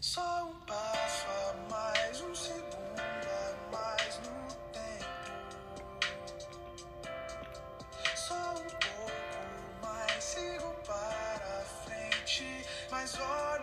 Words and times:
Só 0.00 0.44
um 0.44 0.54
passo 0.60 1.26
a 1.26 1.54
mais, 1.68 2.20
um 2.20 2.32
segundo 2.32 3.00
a 3.00 3.72
mais 3.72 4.20
no 4.20 4.54
tempo. 4.72 5.98
Só 8.14 8.34
um 8.34 8.70
pouco 8.78 9.82
mais, 9.82 10.22
sigo 10.22 10.72
para 10.86 11.64
frente, 11.84 12.64
mas 12.92 13.18
olho 13.18 13.57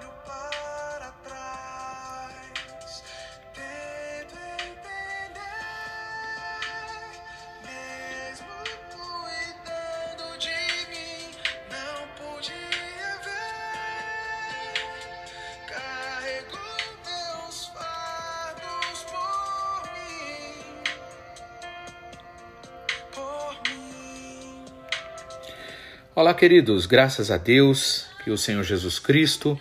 Olá, 26.17 26.33
queridos, 26.33 26.85
graças 26.85 27.29
a 27.29 27.35
Deus 27.35 28.05
que 28.23 28.31
o 28.31 28.37
Senhor 28.37 28.63
Jesus 28.63 28.99
Cristo 28.99 29.59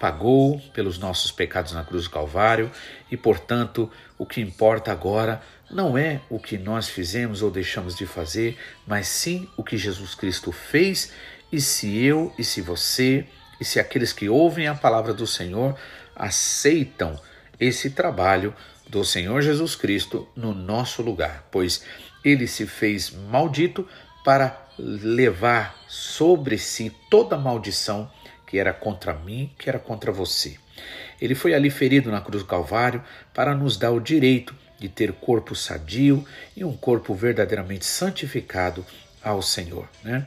pagou 0.00 0.58
pelos 0.72 0.98
nossos 0.98 1.30
pecados 1.30 1.72
na 1.72 1.84
cruz 1.84 2.04
do 2.04 2.10
Calvário 2.10 2.70
e, 3.10 3.16
portanto, 3.18 3.90
o 4.16 4.24
que 4.24 4.40
importa 4.40 4.90
agora 4.90 5.42
não 5.70 5.98
é 5.98 6.22
o 6.30 6.38
que 6.40 6.56
nós 6.56 6.88
fizemos 6.88 7.42
ou 7.42 7.50
deixamos 7.50 7.94
de 7.94 8.06
fazer, 8.06 8.56
mas 8.86 9.06
sim 9.06 9.46
o 9.54 9.62
que 9.62 9.76
Jesus 9.76 10.14
Cristo 10.14 10.50
fez. 10.50 11.12
E 11.52 11.60
se 11.60 12.02
eu 12.02 12.34
e 12.38 12.42
se 12.42 12.62
você 12.62 13.26
e 13.60 13.64
se 13.64 13.78
aqueles 13.78 14.14
que 14.14 14.30
ouvem 14.30 14.68
a 14.68 14.74
palavra 14.74 15.12
do 15.12 15.26
Senhor 15.26 15.78
aceitam 16.16 17.20
esse 17.60 17.90
trabalho 17.90 18.54
do 18.88 19.04
Senhor 19.04 19.42
Jesus 19.42 19.76
Cristo 19.76 20.26
no 20.34 20.54
nosso 20.54 21.02
lugar, 21.02 21.46
pois 21.50 21.84
ele 22.24 22.46
se 22.46 22.66
fez 22.66 23.10
maldito 23.10 23.86
para 24.24 24.58
levar 24.78 25.81
sobre 25.92 26.56
si 26.56 26.90
toda 27.10 27.36
maldição 27.36 28.10
que 28.46 28.58
era 28.58 28.72
contra 28.72 29.12
mim, 29.12 29.52
que 29.58 29.68
era 29.68 29.78
contra 29.78 30.10
você. 30.10 30.56
Ele 31.20 31.34
foi 31.34 31.52
ali 31.52 31.68
ferido 31.68 32.10
na 32.10 32.22
cruz 32.22 32.42
do 32.42 32.48
Calvário 32.48 33.04
para 33.34 33.54
nos 33.54 33.76
dar 33.76 33.90
o 33.90 34.00
direito 34.00 34.54
de 34.78 34.88
ter 34.88 35.12
corpo 35.12 35.54
sadio 35.54 36.26
e 36.56 36.64
um 36.64 36.74
corpo 36.74 37.14
verdadeiramente 37.14 37.84
santificado 37.84 38.86
ao 39.22 39.42
Senhor, 39.42 39.86
né? 40.02 40.26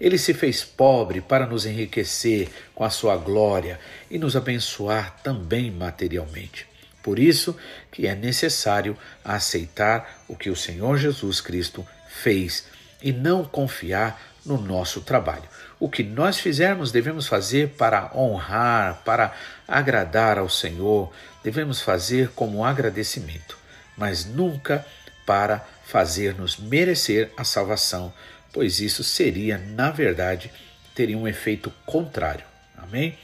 Ele 0.00 0.18
se 0.18 0.34
fez 0.34 0.64
pobre 0.64 1.20
para 1.20 1.46
nos 1.46 1.66
enriquecer 1.66 2.48
com 2.74 2.82
a 2.82 2.90
sua 2.90 3.16
glória 3.16 3.78
e 4.10 4.18
nos 4.18 4.34
abençoar 4.34 5.20
também 5.22 5.70
materialmente. 5.70 6.66
Por 7.00 7.16
isso 7.16 7.56
que 7.92 8.08
é 8.08 8.14
necessário 8.16 8.98
aceitar 9.24 10.24
o 10.26 10.34
que 10.34 10.50
o 10.50 10.56
Senhor 10.56 10.96
Jesus 10.98 11.40
Cristo 11.40 11.86
fez 12.08 12.66
e 13.00 13.12
não 13.12 13.44
confiar 13.44 14.35
no 14.46 14.56
nosso 14.58 15.00
trabalho. 15.00 15.42
O 15.78 15.88
que 15.88 16.02
nós 16.02 16.38
fizermos 16.38 16.92
devemos 16.92 17.26
fazer 17.26 17.70
para 17.70 18.10
honrar, 18.16 19.02
para 19.04 19.34
agradar 19.66 20.38
ao 20.38 20.48
Senhor, 20.48 21.12
devemos 21.44 21.82
fazer 21.82 22.30
como 22.30 22.64
agradecimento, 22.64 23.58
mas 23.96 24.24
nunca 24.24 24.86
para 25.26 25.66
fazer-nos 25.84 26.56
merecer 26.56 27.30
a 27.36 27.44
salvação, 27.44 28.12
pois 28.52 28.80
isso 28.80 29.04
seria, 29.04 29.58
na 29.58 29.90
verdade, 29.90 30.50
teria 30.94 31.18
um 31.18 31.28
efeito 31.28 31.72
contrário. 31.84 32.44
Amém? 32.76 33.18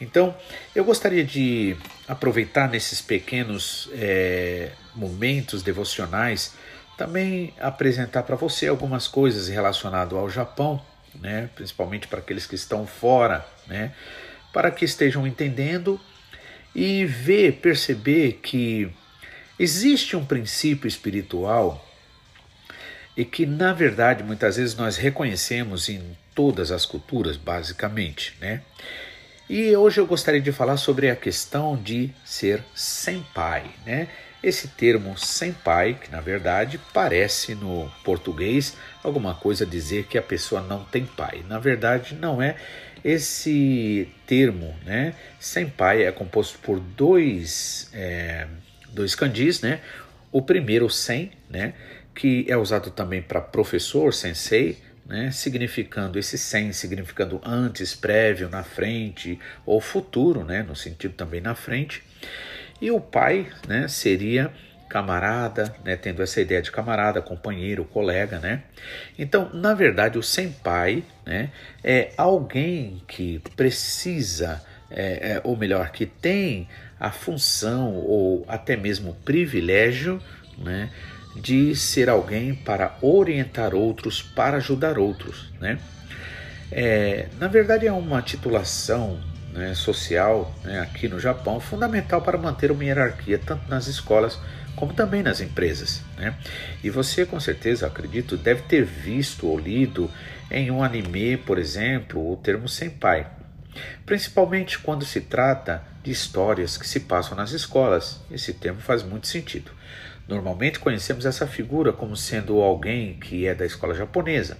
Então, 0.00 0.34
eu 0.74 0.84
gostaria 0.84 1.24
de 1.24 1.76
aproveitar 2.08 2.68
nesses 2.70 3.02
pequenos 3.02 3.90
é, 3.92 4.70
momentos 4.94 5.62
devocionais 5.62 6.54
também 7.00 7.54
apresentar 7.58 8.24
para 8.24 8.36
você 8.36 8.68
algumas 8.68 9.08
coisas 9.08 9.48
relacionadas 9.48 10.12
ao 10.12 10.28
Japão, 10.28 10.84
né, 11.14 11.48
principalmente 11.54 12.06
para 12.06 12.18
aqueles 12.18 12.46
que 12.46 12.54
estão 12.54 12.86
fora, 12.86 13.42
né, 13.66 13.92
para 14.52 14.70
que 14.70 14.84
estejam 14.84 15.26
entendendo 15.26 15.98
e 16.74 17.06
ver, 17.06 17.54
perceber 17.54 18.40
que 18.42 18.92
existe 19.58 20.14
um 20.14 20.26
princípio 20.26 20.86
espiritual 20.86 21.82
e 23.16 23.24
que 23.24 23.46
na 23.46 23.72
verdade 23.72 24.22
muitas 24.22 24.58
vezes 24.58 24.76
nós 24.76 24.98
reconhecemos 24.98 25.88
em 25.88 26.02
todas 26.34 26.70
as 26.70 26.84
culturas, 26.84 27.38
basicamente, 27.38 28.36
né? 28.42 28.60
E 29.48 29.74
hoje 29.74 30.00
eu 30.00 30.06
gostaria 30.06 30.40
de 30.40 30.52
falar 30.52 30.76
sobre 30.76 31.08
a 31.08 31.16
questão 31.16 31.76
de 31.76 32.10
ser 32.26 32.62
senpai, 32.74 33.64
né? 33.86 34.06
Esse 34.42 34.68
termo 34.68 35.18
senpai, 35.18 35.94
que 36.02 36.10
na 36.10 36.20
verdade 36.20 36.80
parece 36.94 37.54
no 37.54 37.90
português 38.02 38.74
alguma 39.04 39.34
coisa 39.34 39.66
dizer 39.66 40.06
que 40.06 40.16
a 40.16 40.22
pessoa 40.22 40.62
não 40.62 40.82
tem 40.84 41.04
pai. 41.04 41.44
Na 41.46 41.58
verdade, 41.58 42.14
não 42.14 42.40
é. 42.40 42.56
Esse 43.04 44.08
termo, 44.26 44.74
né? 44.84 45.14
Senpai 45.38 46.04
é 46.04 46.12
composto 46.12 46.58
por 46.58 46.80
dois, 46.80 47.90
é, 47.92 48.46
dois 48.92 49.14
kanjis, 49.14 49.60
né? 49.60 49.80
O 50.32 50.40
primeiro, 50.40 50.88
sen, 50.88 51.30
né? 51.48 51.74
Que 52.14 52.46
é 52.48 52.56
usado 52.56 52.90
também 52.90 53.20
para 53.20 53.40
professor, 53.40 54.12
sensei, 54.12 54.78
né, 55.10 55.32
significando 55.32 56.20
esse 56.20 56.38
sem, 56.38 56.72
significando 56.72 57.40
antes, 57.44 57.94
prévio, 57.96 58.48
na 58.48 58.62
frente, 58.62 59.40
ou 59.66 59.80
futuro, 59.80 60.44
né, 60.44 60.62
no 60.62 60.76
sentido 60.76 61.14
também 61.14 61.40
na 61.40 61.54
frente. 61.54 62.00
E 62.80 62.90
o 62.90 63.00
pai 63.00 63.46
né, 63.68 63.88
seria 63.88 64.50
camarada, 64.88 65.72
né, 65.84 65.94
tendo 65.94 66.20
essa 66.20 66.40
ideia 66.40 66.60
de 66.60 66.72
camarada, 66.72 67.22
companheiro, 67.22 67.84
colega, 67.84 68.40
né? 68.40 68.64
Então, 69.16 69.48
na 69.54 69.72
verdade, 69.72 70.18
o 70.18 70.22
senpai, 70.22 71.04
né, 71.24 71.50
é 71.84 72.10
alguém 72.16 73.00
que 73.06 73.38
precisa, 73.56 74.60
é, 74.90 75.34
é, 75.34 75.40
ou 75.44 75.56
melhor, 75.56 75.90
que 75.90 76.06
tem 76.06 76.68
a 76.98 77.12
função 77.12 77.94
ou 77.94 78.44
até 78.48 78.76
mesmo 78.76 79.12
o 79.12 79.14
privilégio, 79.14 80.20
né, 80.58 80.90
de 81.36 81.76
ser 81.76 82.10
alguém 82.10 82.52
para 82.52 82.96
orientar 83.00 83.74
outros, 83.74 84.20
para 84.20 84.56
ajudar 84.56 84.98
outros, 84.98 85.52
né? 85.60 85.78
É, 86.72 87.26
na 87.38 87.48
verdade, 87.48 87.86
é 87.86 87.92
uma 87.92 88.22
titulação 88.22 89.20
né, 89.52 89.74
social 89.74 90.54
né, 90.62 90.80
aqui 90.80 91.08
no 91.08 91.18
Japão 91.18 91.60
fundamental 91.60 92.22
para 92.22 92.38
manter 92.38 92.70
uma 92.70 92.84
hierarquia 92.84 93.38
tanto 93.38 93.68
nas 93.68 93.86
escolas 93.86 94.38
como 94.76 94.94
também 94.94 95.22
nas 95.22 95.40
empresas. 95.40 96.02
Né? 96.16 96.34
E 96.82 96.88
você, 96.88 97.26
com 97.26 97.38
certeza, 97.38 97.86
acredito, 97.86 98.36
deve 98.36 98.62
ter 98.62 98.84
visto 98.84 99.46
ou 99.46 99.58
lido 99.58 100.10
em 100.50 100.70
um 100.70 100.82
anime, 100.82 101.36
por 101.36 101.58
exemplo, 101.58 102.32
o 102.32 102.36
termo 102.36 102.68
senpai, 102.68 103.26
principalmente 104.06 104.78
quando 104.78 105.04
se 105.04 105.20
trata 105.20 105.84
de 106.02 106.10
histórias 106.10 106.76
que 106.76 106.88
se 106.88 107.00
passam 107.00 107.36
nas 107.36 107.52
escolas. 107.52 108.20
Esse 108.30 108.54
termo 108.54 108.80
faz 108.80 109.02
muito 109.02 109.26
sentido. 109.26 109.70
Normalmente 110.26 110.78
conhecemos 110.78 111.26
essa 111.26 111.46
figura 111.46 111.92
como 111.92 112.16
sendo 112.16 112.60
alguém 112.60 113.18
que 113.18 113.46
é 113.46 113.54
da 113.54 113.66
escola 113.66 113.94
japonesa. 113.94 114.56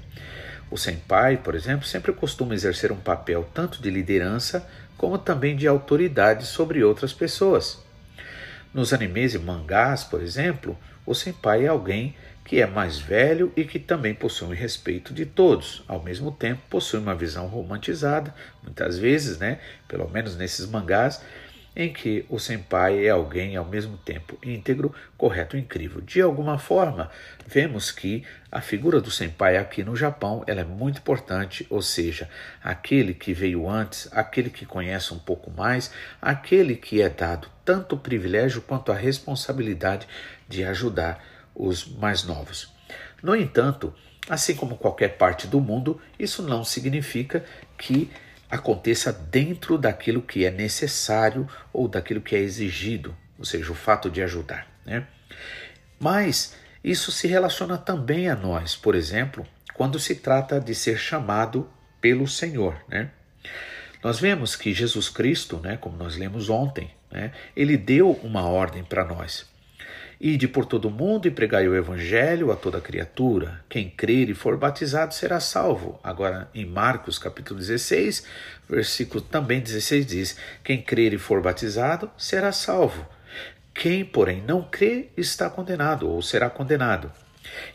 O 0.70 0.78
senpai, 0.78 1.36
por 1.36 1.54
exemplo, 1.54 1.84
sempre 1.84 2.12
costuma 2.12 2.54
exercer 2.54 2.92
um 2.92 3.00
papel 3.00 3.48
tanto 3.53 3.82
de 3.82 3.91
liderança 3.91 4.66
como 4.97 5.19
também 5.19 5.56
de 5.56 5.66
autoridade 5.66 6.47
sobre 6.47 6.84
outras 6.84 7.12
pessoas. 7.12 7.82
Nos 8.72 8.92
animes 8.92 9.34
e 9.34 9.38
mangás, 9.38 10.04
por 10.04 10.22
exemplo, 10.22 10.78
o 11.04 11.14
senpai 11.14 11.64
é 11.64 11.69
alguém 11.69 12.14
que 12.44 12.60
é 12.60 12.66
mais 12.66 12.98
velho 12.98 13.53
e 13.56 13.64
que 13.64 13.78
também 13.78 14.14
possui 14.14 14.48
o 14.48 14.53
respeito 14.53 15.12
de 15.12 15.26
todos. 15.26 15.82
Ao 15.88 16.03
mesmo 16.03 16.30
tempo, 16.30 16.62
possui 16.69 17.00
uma 17.00 17.14
visão 17.14 17.47
romantizada, 17.47 18.34
muitas 18.62 18.98
vezes, 18.98 19.38
né, 19.38 19.59
pelo 19.88 20.09
menos 20.09 20.36
nesses 20.36 20.66
mangás, 20.66 21.20
em 21.75 21.92
que 21.92 22.25
o 22.28 22.38
senpai 22.38 23.06
é 23.06 23.10
alguém 23.10 23.56
ao 23.56 23.65
mesmo 23.65 23.97
tempo 23.98 24.39
íntegro, 24.42 24.94
correto 25.16 25.56
e 25.56 25.60
incrível. 25.60 26.00
De 26.00 26.21
alguma 26.21 26.59
forma, 26.59 27.10
vemos 27.47 27.91
que 27.91 28.24
a 28.50 28.60
figura 28.60 29.00
do 29.00 29.10
senpai 29.10 29.56
aqui 29.56 29.84
no 29.84 29.94
Japão 29.94 30.42
ela 30.47 30.60
é 30.60 30.65
muito 30.65 30.98
importante, 30.98 31.66
ou 31.71 31.80
seja, 31.80 32.28
aquele 32.62 33.15
que 33.15 33.33
veio 33.33 33.68
antes, 33.68 34.09
aquele 34.12 34.50
que 34.50 34.66
conhece 34.66 35.15
um 35.15 35.18
pouco 35.18 35.50
mais, 35.50 35.92
aquele 36.21 36.74
que 36.74 37.00
é 37.00 37.09
dado 37.09 37.48
tanto 37.65 37.94
o 37.94 37.98
privilégio 37.98 38.62
quanto 38.62 38.91
a 38.91 38.97
responsabilidade 38.97 40.09
de 40.48 40.65
ajudar 40.65 41.24
os 41.54 41.86
mais 41.86 42.24
novos. 42.24 42.72
No 43.22 43.36
entanto, 43.36 43.94
assim 44.28 44.54
como 44.54 44.77
qualquer 44.77 45.16
parte 45.16 45.47
do 45.47 45.60
mundo, 45.60 46.00
isso 46.18 46.42
não 46.42 46.65
significa 46.65 47.44
que 47.78 48.10
aconteça 48.50 49.12
dentro 49.12 49.78
daquilo 49.78 50.20
que 50.22 50.44
é 50.44 50.50
necessário 50.50 51.48
ou 51.72 51.86
daquilo 51.86 52.20
que 52.20 52.34
é 52.34 52.41
exigido, 52.41 53.16
ou 53.38 53.44
seja, 53.44 53.70
o 53.70 53.74
fato 53.74 54.10
de 54.10 54.22
ajudar. 54.22 54.66
Né? 54.84 55.06
Mas 55.98 56.56
isso 56.82 57.12
se 57.12 57.28
relaciona 57.28 57.78
também 57.78 58.28
a 58.28 58.34
nós, 58.34 58.74
por 58.74 58.94
exemplo, 58.94 59.47
quando 59.74 59.98
se 60.00 60.16
trata 60.16 60.60
de 60.60 60.74
ser 60.74 60.98
chamado 60.98 61.70
pelo 62.00 62.26
Senhor. 62.26 62.76
Né? 62.88 63.10
Nós 64.02 64.18
vemos 64.18 64.56
que 64.56 64.72
Jesus 64.72 65.08
Cristo, 65.08 65.58
né, 65.58 65.76
como 65.76 65.96
nós 65.96 66.16
lemos 66.16 66.48
ontem, 66.48 66.91
né, 67.10 67.32
ele 67.54 67.76
deu 67.76 68.12
uma 68.22 68.42
ordem 68.42 68.82
para 68.82 69.04
nós. 69.04 69.46
Ide 70.20 70.46
por 70.46 70.66
todo 70.66 70.88
o 70.88 70.90
mundo 70.90 71.26
e 71.26 71.30
pregai 71.30 71.66
o 71.66 71.74
evangelho 71.74 72.52
a 72.52 72.56
toda 72.56 72.78
criatura. 72.78 73.64
Quem 73.70 73.88
crer 73.88 74.28
e 74.28 74.34
for 74.34 74.54
batizado 74.58 75.14
será 75.14 75.40
salvo. 75.40 75.98
Agora, 76.04 76.46
em 76.54 76.66
Marcos 76.66 77.18
capítulo 77.18 77.58
16, 77.58 78.26
versículo 78.68 79.22
também 79.22 79.60
16 79.60 80.04
diz: 80.04 80.36
Quem 80.62 80.82
crer 80.82 81.14
e 81.14 81.18
for 81.18 81.40
batizado 81.40 82.10
será 82.18 82.52
salvo. 82.52 83.06
Quem, 83.72 84.04
porém, 84.04 84.42
não 84.46 84.60
crê 84.60 85.08
está 85.16 85.48
condenado 85.48 86.06
ou 86.06 86.20
será 86.20 86.50
condenado. 86.50 87.10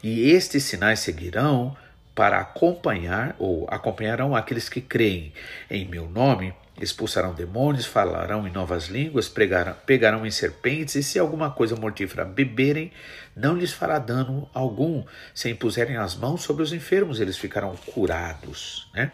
E 0.03 0.29
estes 0.29 0.65
sinais 0.65 0.99
seguirão 0.99 1.75
para 2.13 2.39
acompanhar 2.39 3.35
ou 3.39 3.65
acompanharão 3.71 4.35
aqueles 4.35 4.69
que 4.69 4.81
creem 4.81 5.33
em 5.67 5.83
meu 5.87 6.07
nome 6.07 6.53
expulsarão 6.79 7.33
demônios, 7.33 7.85
falarão 7.85 8.47
em 8.47 8.51
novas 8.51 8.87
línguas, 8.87 9.29
pregarão, 9.29 9.75
pegarão 9.85 10.25
em 10.25 10.31
serpentes, 10.31 10.95
e 10.95 11.03
se 11.03 11.17
alguma 11.17 11.49
coisa 11.51 11.75
mortífera 11.75 12.25
beberem, 12.25 12.91
não 13.35 13.55
lhes 13.55 13.71
fará 13.71 13.97
dano 13.97 14.49
algum. 14.53 15.03
Se 15.33 15.49
impuserem 15.49 15.97
as 15.97 16.15
mãos 16.15 16.43
sobre 16.43 16.63
os 16.63 16.73
enfermos, 16.73 17.19
eles 17.19 17.37
ficarão 17.37 17.75
curados. 17.93 18.89
Né? 18.93 19.11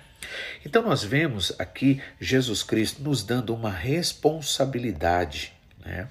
Então 0.65 0.81
nós 0.81 1.03
vemos 1.03 1.53
aqui 1.59 2.01
Jesus 2.19 2.63
Cristo 2.63 3.01
nos 3.01 3.23
dando 3.23 3.53
uma 3.53 3.71
responsabilidade 3.71 5.53
né? 5.85 6.07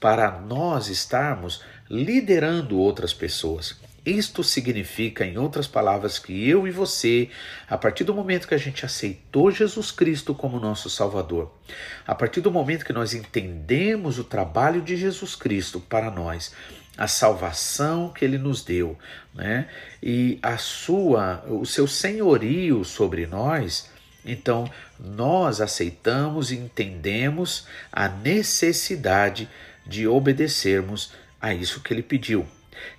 para 0.00 0.40
nós 0.40 0.88
estarmos 0.88 1.62
liderando 1.90 2.78
outras 2.78 3.12
pessoas. 3.12 3.76
Isto 4.08 4.42
significa, 4.42 5.26
em 5.26 5.36
outras 5.36 5.66
palavras, 5.66 6.18
que 6.18 6.48
eu 6.48 6.66
e 6.66 6.70
você, 6.70 7.28
a 7.68 7.76
partir 7.76 8.04
do 8.04 8.14
momento 8.14 8.48
que 8.48 8.54
a 8.54 8.58
gente 8.58 8.82
aceitou 8.82 9.50
Jesus 9.50 9.90
Cristo 9.90 10.34
como 10.34 10.58
nosso 10.58 10.88
Salvador, 10.88 11.52
a 12.06 12.14
partir 12.14 12.40
do 12.40 12.50
momento 12.50 12.86
que 12.86 12.92
nós 12.92 13.12
entendemos 13.12 14.18
o 14.18 14.24
trabalho 14.24 14.80
de 14.80 14.96
Jesus 14.96 15.34
Cristo 15.34 15.78
para 15.78 16.10
nós, 16.10 16.54
a 16.96 17.06
salvação 17.06 18.08
que 18.08 18.24
ele 18.24 18.38
nos 18.38 18.64
deu, 18.64 18.98
né? 19.34 19.68
E 20.02 20.38
a 20.42 20.56
sua, 20.56 21.44
o 21.46 21.66
seu 21.66 21.86
senhorio 21.86 22.86
sobre 22.86 23.26
nós, 23.26 23.90
então 24.24 24.70
nós 24.98 25.60
aceitamos 25.60 26.50
e 26.50 26.56
entendemos 26.56 27.66
a 27.92 28.08
necessidade 28.08 29.50
de 29.86 30.08
obedecermos 30.08 31.12
a 31.38 31.52
isso 31.52 31.82
que 31.82 31.92
ele 31.92 32.02
pediu, 32.02 32.46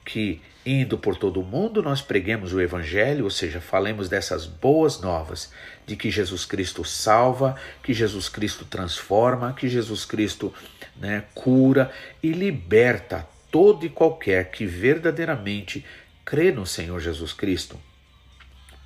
que 0.05 0.39
Indo 0.65 0.97
por 0.97 1.15
todo 1.15 1.39
o 1.39 1.43
mundo, 1.43 1.81
nós 1.81 2.01
preguemos 2.01 2.53
o 2.53 2.59
Evangelho, 2.59 3.23
ou 3.23 3.31
seja, 3.31 3.61
falemos 3.61 4.09
dessas 4.09 4.45
boas 4.45 4.99
novas 4.99 5.51
de 5.85 5.95
que 5.95 6.11
Jesus 6.11 6.45
Cristo 6.45 6.83
salva, 6.83 7.55
que 7.81 7.93
Jesus 7.93 8.27
Cristo 8.27 8.65
transforma, 8.65 9.53
que 9.53 9.69
Jesus 9.69 10.03
Cristo 10.05 10.53
né, 10.97 11.23
cura 11.33 11.91
e 12.21 12.31
liberta 12.31 13.27
todo 13.49 13.85
e 13.85 13.89
qualquer 13.89 14.51
que 14.51 14.65
verdadeiramente 14.65 15.83
crê 16.25 16.51
no 16.51 16.65
Senhor 16.65 16.99
Jesus 16.99 17.33
Cristo. 17.33 17.79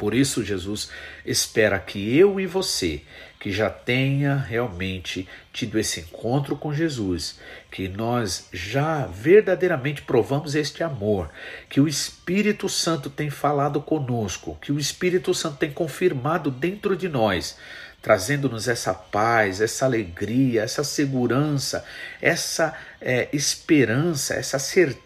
Por 0.03 0.13
isso, 0.13 0.43
Jesus 0.43 0.89
espera 1.25 1.79
que 1.79 2.17
eu 2.17 2.37
e 2.37 2.45
você, 2.45 3.03
que 3.39 3.53
já 3.53 3.69
tenha 3.69 4.35
realmente 4.35 5.29
tido 5.53 5.79
esse 5.79 6.01
encontro 6.01 6.57
com 6.57 6.73
Jesus, 6.73 7.39
que 7.71 7.87
nós 7.87 8.49
já 8.51 9.05
verdadeiramente 9.05 10.01
provamos 10.01 10.55
este 10.55 10.83
amor, 10.83 11.31
que 11.69 11.79
o 11.79 11.87
Espírito 11.87 12.67
Santo 12.67 13.09
tem 13.09 13.29
falado 13.29 13.79
conosco, 13.79 14.57
que 14.61 14.73
o 14.73 14.77
Espírito 14.77 15.33
Santo 15.33 15.55
tem 15.55 15.71
confirmado 15.71 16.51
dentro 16.51 16.97
de 16.97 17.07
nós, 17.07 17.57
trazendo-nos 18.01 18.67
essa 18.67 18.93
paz, 18.93 19.61
essa 19.61 19.85
alegria, 19.85 20.63
essa 20.63 20.83
segurança, 20.83 21.85
essa 22.21 22.77
é, 22.99 23.29
esperança, 23.31 24.33
essa 24.33 24.59
certeza 24.59 25.02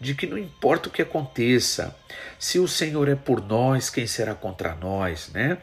de 0.00 0.14
que 0.14 0.26
não 0.26 0.38
importa 0.38 0.88
o 0.88 0.92
que 0.92 1.02
aconteça, 1.02 1.96
se 2.38 2.58
o 2.58 2.68
Senhor 2.68 3.08
é 3.08 3.14
por 3.14 3.42
nós, 3.42 3.90
quem 3.90 4.06
será 4.06 4.34
contra 4.34 4.74
nós, 4.74 5.30
né? 5.32 5.58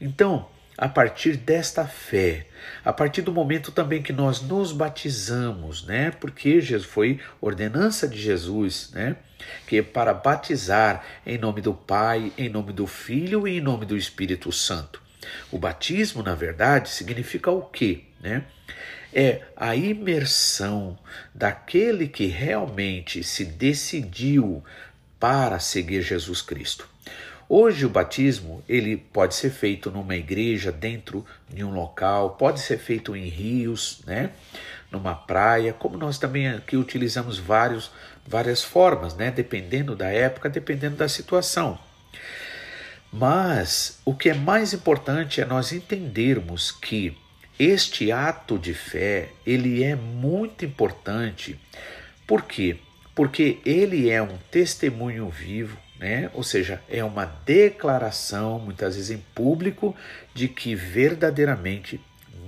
Então, 0.00 0.48
a 0.76 0.88
partir 0.88 1.36
desta 1.36 1.84
fé, 1.84 2.46
a 2.84 2.92
partir 2.92 3.22
do 3.22 3.32
momento 3.32 3.72
também 3.72 4.00
que 4.00 4.12
nós 4.12 4.40
nos 4.40 4.70
batizamos, 4.70 5.84
né? 5.84 6.12
Porque 6.12 6.60
Jesus 6.60 6.88
foi 6.88 7.20
ordenança 7.40 8.06
de 8.06 8.16
Jesus, 8.16 8.90
né? 8.92 9.16
Que 9.66 9.78
é 9.78 9.82
para 9.82 10.14
batizar 10.14 11.04
em 11.26 11.36
nome 11.36 11.60
do 11.60 11.74
Pai, 11.74 12.32
em 12.38 12.48
nome 12.48 12.72
do 12.72 12.86
Filho 12.86 13.48
e 13.48 13.58
em 13.58 13.60
nome 13.60 13.84
do 13.84 13.96
Espírito 13.96 14.52
Santo. 14.52 15.02
O 15.50 15.58
batismo, 15.58 16.22
na 16.22 16.36
verdade, 16.36 16.90
significa 16.90 17.50
o 17.50 17.62
quê, 17.62 18.04
né? 18.20 18.44
É 19.12 19.42
a 19.56 19.74
imersão 19.74 20.98
daquele 21.34 22.08
que 22.08 22.26
realmente 22.26 23.22
se 23.24 23.44
decidiu 23.44 24.62
para 25.18 25.58
seguir 25.58 26.02
Jesus 26.02 26.42
Cristo. 26.42 26.88
Hoje 27.48 27.86
o 27.86 27.88
batismo 27.88 28.62
ele 28.68 28.98
pode 28.98 29.34
ser 29.34 29.50
feito 29.50 29.90
numa 29.90 30.14
igreja, 30.14 30.70
dentro 30.70 31.24
de 31.48 31.64
um 31.64 31.72
local, 31.72 32.32
pode 32.32 32.60
ser 32.60 32.78
feito 32.78 33.16
em 33.16 33.26
rios, 33.26 34.02
né? 34.06 34.30
numa 34.92 35.14
praia, 35.14 35.72
como 35.72 35.96
nós 35.96 36.18
também 36.18 36.48
aqui 36.48 36.76
utilizamos 36.76 37.38
vários, 37.38 37.90
várias 38.26 38.62
formas, 38.62 39.14
né? 39.14 39.30
dependendo 39.30 39.96
da 39.96 40.08
época, 40.08 40.50
dependendo 40.50 40.96
da 40.96 41.08
situação. 41.08 41.78
Mas 43.10 43.98
o 44.04 44.14
que 44.14 44.28
é 44.28 44.34
mais 44.34 44.74
importante 44.74 45.40
é 45.40 45.46
nós 45.46 45.72
entendermos 45.72 46.70
que 46.70 47.16
este 47.58 48.12
ato 48.12 48.58
de 48.58 48.74
fé, 48.74 49.30
ele 49.46 49.82
é 49.82 49.96
muito 49.96 50.64
importante. 50.64 51.58
Por 52.26 52.42
quê? 52.42 52.76
Porque 53.14 53.58
ele 53.64 54.10
é 54.10 54.22
um 54.22 54.38
testemunho 54.50 55.28
vivo 55.28 55.76
né? 55.98 56.30
Ou 56.32 56.42
seja, 56.42 56.80
é 56.88 57.02
uma 57.02 57.26
declaração, 57.44 58.58
muitas 58.58 58.94
vezes 58.94 59.10
em 59.10 59.18
público, 59.34 59.94
de 60.32 60.48
que 60.48 60.74
verdadeiramente 60.74 62.00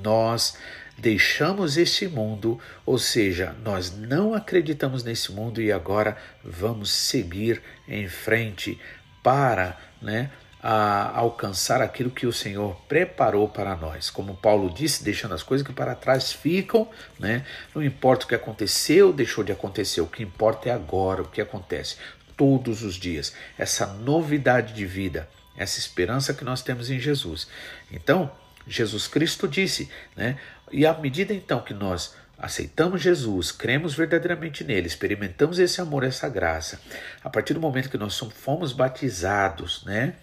nós 0.03 0.57
deixamos 0.97 1.77
este 1.77 2.07
mundo, 2.07 2.61
ou 2.87 2.99
seja, 2.99 3.55
nós 3.65 3.97
não 3.97 4.35
acreditamos 4.35 5.03
nesse 5.03 5.33
mundo 5.33 5.61
e 5.61 5.73
agora 5.73 6.17
vamos 6.45 6.91
seguir 6.91 7.61
em 7.89 8.07
frente 8.07 8.79
para, 9.23 9.79
né, 10.01 10.31
a 10.63 11.17
alcançar 11.19 11.81
aquilo 11.81 12.11
que 12.11 12.27
o 12.27 12.33
Senhor 12.33 12.77
preparou 12.87 13.49
para 13.49 13.75
nós. 13.77 14.11
Como 14.11 14.37
Paulo 14.37 14.73
disse, 14.73 15.03
deixando 15.03 15.35
as 15.35 15.43
coisas 15.43 15.67
que 15.67 15.73
para 15.73 15.95
trás 15.95 16.33
ficam, 16.33 16.89
né? 17.19 17.45
Não 17.75 17.83
importa 17.83 18.25
o 18.25 18.29
que 18.29 18.35
aconteceu, 18.35 19.13
deixou 19.13 19.43
de 19.43 19.53
acontecer, 19.53 20.01
o 20.01 20.07
que 20.07 20.23
importa 20.23 20.69
é 20.69 20.73
agora 20.73 21.23
o 21.23 21.29
que 21.29 21.41
acontece 21.41 21.97
todos 22.37 22.83
os 22.83 22.95
dias, 22.95 23.35
essa 23.59 23.87
novidade 23.87 24.73
de 24.73 24.87
vida, 24.87 25.29
essa 25.57 25.79
esperança 25.79 26.33
que 26.33 26.45
nós 26.45 26.63
temos 26.63 26.91
em 26.91 26.99
Jesus. 26.99 27.49
Então, 27.91 28.31
Jesus 28.67 29.07
Cristo 29.07 29.49
disse, 29.49 29.91
né? 30.17 30.39
E 30.71 30.87
à 30.87 30.95
medida 30.95 31.35
então 31.35 31.61
que 31.61 31.75
nós 31.75 32.15
aceitamos 32.39 33.03
Jesus, 33.03 33.53
cremos 33.53 33.95
verdadeiramente 33.95 34.65
nele, 34.65 34.87
experimentamos 34.87 35.59
esse 35.59 35.81
amor, 35.81 36.05
essa 36.05 36.29
graça, 36.29 36.81
a 37.23 37.29
partir 37.29 37.53
do 37.53 37.61
momento 37.61 37.91
que 37.91 37.99
nós 37.99 38.19
fomos 38.19 38.73
batizados, 38.73 39.85
né? 39.85 40.15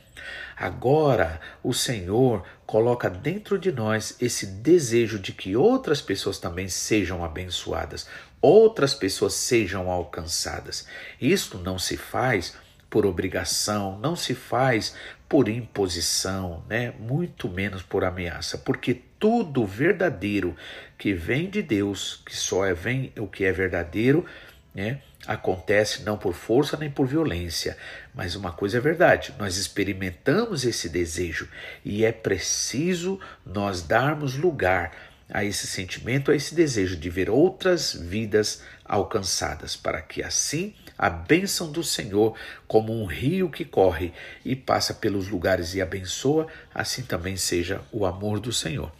Agora 0.55 1.39
o 1.63 1.74
Senhor 1.74 2.43
coloca 2.65 3.09
dentro 3.09 3.57
de 3.57 3.71
nós 3.71 4.15
esse 4.19 4.45
desejo 4.45 5.19
de 5.19 5.31
que 5.31 5.55
outras 5.55 6.01
pessoas 6.01 6.39
também 6.39 6.67
sejam 6.67 7.24
abençoadas, 7.24 8.07
outras 8.41 8.93
pessoas 8.93 9.33
sejam 9.33 9.89
alcançadas. 9.89 10.88
Isto 11.19 11.57
não 11.57 11.77
se 11.77 11.97
faz 11.97 12.55
por 12.89 13.05
obrigação, 13.05 14.00
não 14.00 14.15
se 14.15 14.33
faz 14.33 14.95
por 15.27 15.50
imposição, 15.50 16.63
né? 16.69 16.93
muito 16.97 17.50
menos 17.50 17.83
por 17.83 18.03
ameaça, 18.03 18.57
porque 18.57 19.01
tudo 19.19 19.65
verdadeiro 19.65 20.55
que 20.97 21.13
vem 21.13 21.50
de 21.50 21.62
Deus, 21.62 22.21
que 22.25 22.36
só 22.36 22.65
é 22.65 22.74
vem 22.74 23.12
o 23.17 23.27
que 23.27 23.43
é 23.43 23.51
verdadeiro, 23.51 24.25
né? 24.74 25.01
Acontece 25.25 26.03
não 26.03 26.17
por 26.17 26.33
força 26.33 26.77
nem 26.77 26.89
por 26.89 27.07
violência, 27.07 27.77
mas 28.13 28.36
uma 28.36 28.51
coisa 28.51 28.77
é 28.77 28.81
verdade, 28.81 29.33
nós 29.38 29.57
experimentamos 29.57 30.63
esse 30.63 30.88
desejo 30.89 31.50
e 31.83 32.05
é 32.05 32.12
preciso 32.12 33.19
nós 33.45 33.81
darmos 33.81 34.36
lugar 34.36 34.91
a 35.29 35.43
esse 35.43 35.67
sentimento, 35.67 36.31
a 36.31 36.36
esse 36.36 36.55
desejo 36.55 36.95
de 36.95 37.09
ver 37.09 37.29
outras 37.29 37.93
vidas 37.93 38.62
alcançadas, 38.86 39.75
para 39.75 40.01
que 40.01 40.24
assim 40.24 40.74
a 40.97 41.09
bênção 41.09 41.71
do 41.71 41.83
Senhor, 41.83 42.36
como 42.67 42.93
um 42.93 43.05
rio 43.05 43.50
que 43.50 43.65
corre 43.65 44.13
e 44.43 44.55
passa 44.55 44.93
pelos 44.93 45.27
lugares 45.27 45.75
e 45.75 45.81
abençoa, 45.81 46.47
assim 46.74 47.03
também 47.03 47.36
seja 47.36 47.81
o 47.91 48.05
amor 48.05 48.39
do 48.39 48.51
Senhor. 48.51 48.91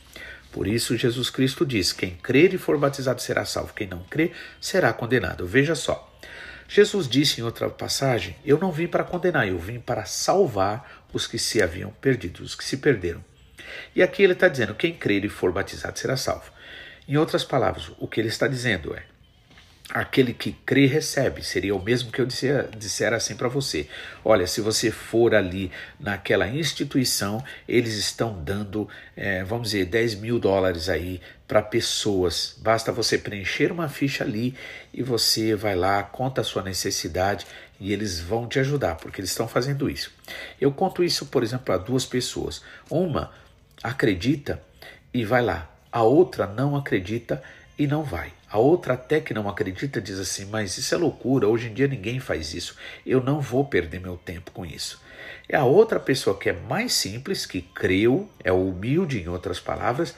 Por 0.57 0.67
isso, 0.67 0.97
Jesus 0.97 1.29
Cristo 1.29 1.63
diz: 1.63 1.93
quem 1.93 2.15
crer 2.15 2.51
e 2.51 2.57
for 2.57 2.79
batizado 2.79 3.21
será 3.21 3.45
salvo, 3.45 3.75
quem 3.75 3.85
não 3.85 3.99
crer 4.05 4.31
será 4.59 4.91
condenado. 4.91 5.45
Veja 5.45 5.75
só. 5.75 6.11
Jesus 6.67 7.07
disse 7.07 7.39
em 7.39 7.43
outra 7.43 7.69
passagem: 7.69 8.35
Eu 8.43 8.57
não 8.57 8.71
vim 8.71 8.87
para 8.87 9.03
condenar, 9.03 9.47
eu 9.47 9.59
vim 9.59 9.79
para 9.79 10.05
salvar 10.05 11.05
os 11.13 11.27
que 11.27 11.37
se 11.37 11.61
haviam 11.61 11.91
perdido, 12.01 12.41
os 12.41 12.55
que 12.55 12.63
se 12.63 12.77
perderam. 12.77 13.23
E 13.95 14.01
aqui 14.01 14.23
ele 14.23 14.33
está 14.33 14.47
dizendo: 14.47 14.73
quem 14.73 14.95
crer 14.95 15.23
e 15.23 15.29
for 15.29 15.51
batizado 15.51 15.99
será 15.99 16.17
salvo. 16.17 16.51
Em 17.07 17.17
outras 17.17 17.43
palavras, 17.43 17.91
o 17.99 18.07
que 18.07 18.19
ele 18.19 18.29
está 18.29 18.47
dizendo 18.47 18.95
é: 18.95 19.03
aquele 19.89 20.34
que 20.34 20.51
crê 20.51 20.86
recebe. 20.86 21.44
Seria 21.44 21.75
o 21.75 21.82
mesmo 21.82 22.12
que 22.12 22.22
eu 22.22 22.25
disser 22.25 23.13
assim 23.13 23.36
para 23.36 23.48
você. 23.48 23.88
Olha, 24.24 24.46
se 24.46 24.62
você 24.62 24.91
for 24.91 25.34
ali 25.34 25.72
naquela 26.00 26.48
instituição, 26.48 27.44
eles 27.67 27.96
estão 27.96 28.41
dando, 28.44 28.88
é, 29.15 29.44
vamos 29.44 29.72
dizer, 29.72 29.86
10 29.86 30.15
mil 30.15 30.39
dólares 30.39 30.89
aí 30.89 31.22
para 31.48 31.62
pessoas. 31.62 32.56
Basta 32.60 32.91
você 32.91 33.17
preencher 33.17 33.72
uma 33.72 33.88
ficha 33.88 34.24
ali 34.24 34.53
e 34.94 35.01
você 35.01 35.56
vai 35.56 35.75
lá, 35.75 36.03
conta 36.03 36.41
a 36.41 36.44
sua 36.44 36.62
necessidade 36.62 37.46
e 37.79 37.94
eles 37.94 38.20
vão 38.20 38.48
te 38.48 38.60
ajudar, 38.60 38.96
porque 38.96 39.22
eles 39.22 39.29
estão 39.29 39.48
fazendo 39.48 39.89
isso. 39.89 40.12
Eu 40.60 40.72
conto 40.72 41.03
isso, 41.03 41.27
por 41.27 41.44
exemplo, 41.44 41.74
a 41.74 41.77
duas 41.77 42.06
pessoas. 42.06 42.62
Uma 42.89 43.32
acredita 43.82 44.62
e 45.13 45.24
vai 45.24 45.41
lá, 45.41 45.72
a 45.91 46.01
outra 46.01 46.46
não 46.46 46.75
acredita 46.75 47.41
e 47.41 47.56
não 47.86 48.03
vai. 48.03 48.34
A 48.50 48.57
outra, 48.57 48.93
até 48.93 49.19
que 49.19 49.34
não 49.34 49.48
acredita, 49.48 50.01
diz 50.01 50.17
assim: 50.17 50.46
Mas 50.46 50.77
isso 50.77 50.96
é 50.96 50.98
loucura, 50.98 51.48
hoje 51.48 51.67
em 51.67 51.74
dia 51.74 51.88
ninguém 51.88 52.19
faz 52.19 52.53
isso, 52.53 52.75
eu 53.05 53.22
não 53.22 53.39
vou 53.41 53.65
perder 53.65 54.00
meu 54.00 54.17
tempo 54.17 54.51
com 54.51 54.65
isso. 54.65 55.01
E 55.50 55.55
a 55.55 55.63
outra 55.63 56.00
pessoa 56.00 56.38
que 56.38 56.50
é 56.50 56.53
mais 56.53 56.93
simples, 56.93 57.46
que 57.46 57.62
creu, 57.62 58.29
é 58.43 58.51
humilde, 58.51 59.22
em 59.22 59.27
outras 59.27 59.60
palavras, 59.60 60.15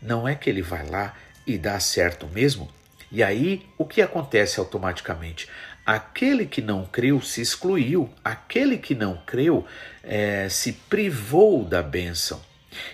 não 0.00 0.26
é 0.26 0.34
que 0.34 0.48
ele 0.48 0.62
vai 0.62 0.88
lá 0.88 1.14
e 1.46 1.58
dá 1.58 1.78
certo 1.78 2.26
mesmo. 2.26 2.70
E 3.10 3.22
aí, 3.22 3.66
o 3.76 3.84
que 3.84 4.00
acontece 4.00 4.58
automaticamente? 4.58 5.48
Aquele 5.84 6.46
que 6.46 6.62
não 6.62 6.86
creu 6.86 7.20
se 7.20 7.40
excluiu, 7.40 8.08
aquele 8.24 8.78
que 8.78 8.94
não 8.94 9.16
creu 9.26 9.66
é, 10.02 10.48
se 10.48 10.72
privou 10.72 11.64
da 11.64 11.82
bênção, 11.82 12.40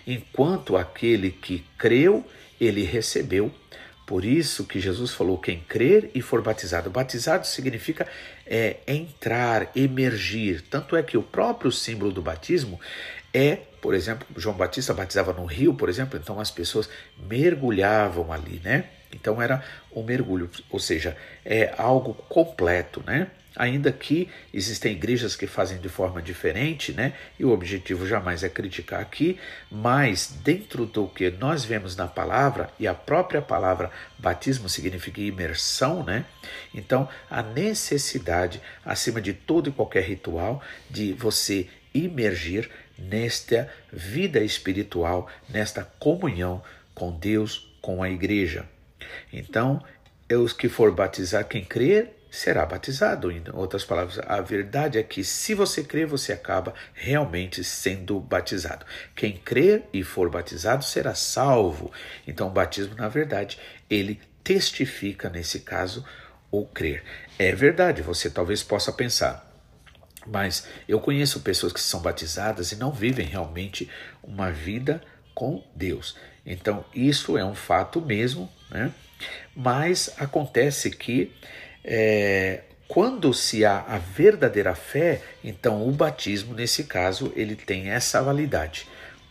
enquanto 0.07 0.77
aquele 0.77 1.31
que 1.31 1.65
creu, 1.77 2.27
ele 2.61 2.83
recebeu 2.83 3.55
por 4.09 4.25
isso 4.25 4.65
que 4.65 4.81
Jesus 4.81 5.13
falou: 5.13 5.37
quem 5.37 5.61
crer 5.61 6.11
e 6.15 6.23
for 6.23 6.41
batizado. 6.41 6.89
Batizado 6.89 7.47
significa 7.47 8.09
é, 8.47 8.79
entrar, 8.87 9.71
emergir. 9.77 10.63
Tanto 10.63 10.97
é 10.97 11.03
que 11.03 11.19
o 11.19 11.23
próprio 11.23 11.71
símbolo 11.71 12.11
do 12.11 12.23
batismo 12.23 12.81
é, 13.35 13.59
por 13.83 13.95
exemplo, 13.95 14.27
João 14.35 14.57
Batista 14.57 14.95
batizava 14.95 15.35
no 15.35 15.45
rio, 15.45 15.75
por 15.75 15.91
exemplo, 15.91 16.19
então 16.19 16.41
as 16.41 16.51
pessoas 16.51 16.89
mergulhavam 17.19 18.33
ali, 18.33 18.63
né? 18.65 18.87
Então 19.15 19.43
era 19.43 19.63
um 19.95 20.03
mergulho, 20.03 20.51
ou 20.71 20.81
seja, 20.81 21.15
é 21.45 21.75
algo 21.77 22.15
completo, 22.15 23.03
né? 23.07 23.29
Ainda 23.59 23.91
que 23.91 24.29
existem 24.55 24.93
igrejas 24.93 25.35
que 25.35 25.47
fazem 25.47 25.79
de 25.79 25.89
forma 25.89 26.23
diferente, 26.23 26.93
né? 26.93 27.13
E 27.39 27.45
o 27.45 27.51
objetivo 27.51 28.07
jamais 28.07 28.45
é 28.45 28.49
criticar 28.49 29.01
aqui, 29.01 29.39
mas 29.71 30.39
dentro 30.43 30.87
do 30.87 31.09
que 31.09 31.31
nós 31.31 31.65
vemos 31.65 31.97
na 31.97 32.07
palavra, 32.07 32.71
e 32.79 32.87
a 32.87 32.95
própria 32.95 33.43
palavra 33.43 33.91
batismo 34.19 34.69
significa 34.69 35.21
imersão, 35.21 36.05
né? 36.05 36.25
Então, 36.73 37.09
a 37.29 37.43
necessidade, 37.43 38.63
acima 38.85 39.21
de 39.21 39.33
todo 39.33 39.69
e 39.69 39.73
qualquer 39.73 40.05
ritual, 40.05 40.63
de 40.89 41.13
você 41.13 41.69
imergir 41.93 42.71
nesta 42.97 43.69
vida 43.93 44.41
espiritual, 44.41 45.29
nesta 45.49 45.83
comunhão 45.99 46.63
com 46.95 47.11
Deus, 47.11 47.75
com 47.81 48.03
a 48.03 48.11
igreja. 48.11 48.67
Então, 49.33 49.83
os 50.31 50.53
que 50.53 50.69
for 50.69 50.93
batizar, 50.93 51.47
quem 51.47 51.65
crer 51.65 52.18
será 52.31 52.65
batizado. 52.67 53.31
Em 53.31 53.43
outras 53.53 53.85
palavras, 53.85 54.19
a 54.27 54.41
verdade 54.41 54.99
é 54.99 55.03
que 55.03 55.25
se 55.25 55.55
você 55.55 55.83
crer, 55.83 56.07
você 56.07 56.33
acaba 56.33 56.75
realmente 56.95 57.63
sendo 57.65 58.21
batizado. 58.21 58.85
Quem 59.15 59.37
crer 59.37 59.85
e 59.93 60.03
for 60.03 60.31
batizado 60.31 60.85
será 60.85 61.15
salvo. 61.15 61.93
Então, 62.27 62.49
o 62.49 62.53
batismo, 62.53 62.95
na 62.95 63.09
verdade, 63.09 63.59
ele 63.89 64.21
testifica, 64.43 65.29
nesse 65.29 65.61
caso, 65.61 66.05
o 66.51 66.65
crer. 66.65 67.03
É 67.39 67.53
verdade, 67.55 68.03
você 68.03 68.31
talvez 68.31 68.63
possa 68.63 68.93
pensar. 68.93 69.47
Mas 70.27 70.67
eu 70.87 71.01
conheço 71.01 71.41
pessoas 71.41 71.73
que 71.73 71.81
são 71.81 72.01
batizadas 72.01 72.73
e 72.73 72.77
não 72.77 72.93
vivem 72.93 73.27
realmente 73.27 73.91
uma 74.23 74.51
vida 74.51 75.03
com 75.35 75.65
Deus. 75.75 76.17
Então, 76.45 76.85
isso 76.95 77.39
é 77.39 77.45
um 77.45 77.55
fato 77.55 78.01
mesmo, 78.01 78.51
né? 78.71 78.93
Mas 79.55 80.11
acontece 80.19 80.91
que 80.91 81.33
é, 81.85 82.63
quando 82.87 83.35
se 83.35 83.65
há 83.65 83.81
a 83.81 83.99
verdadeira 83.99 84.75
fé, 84.75 85.21
então 85.45 85.87
o 85.87 85.93
batismo, 85.93 86.55
nesse 86.55 86.85
caso, 86.85 87.33
ele 87.37 87.55
tem 87.55 87.91
essa 87.91 88.23
validade. 88.23 88.87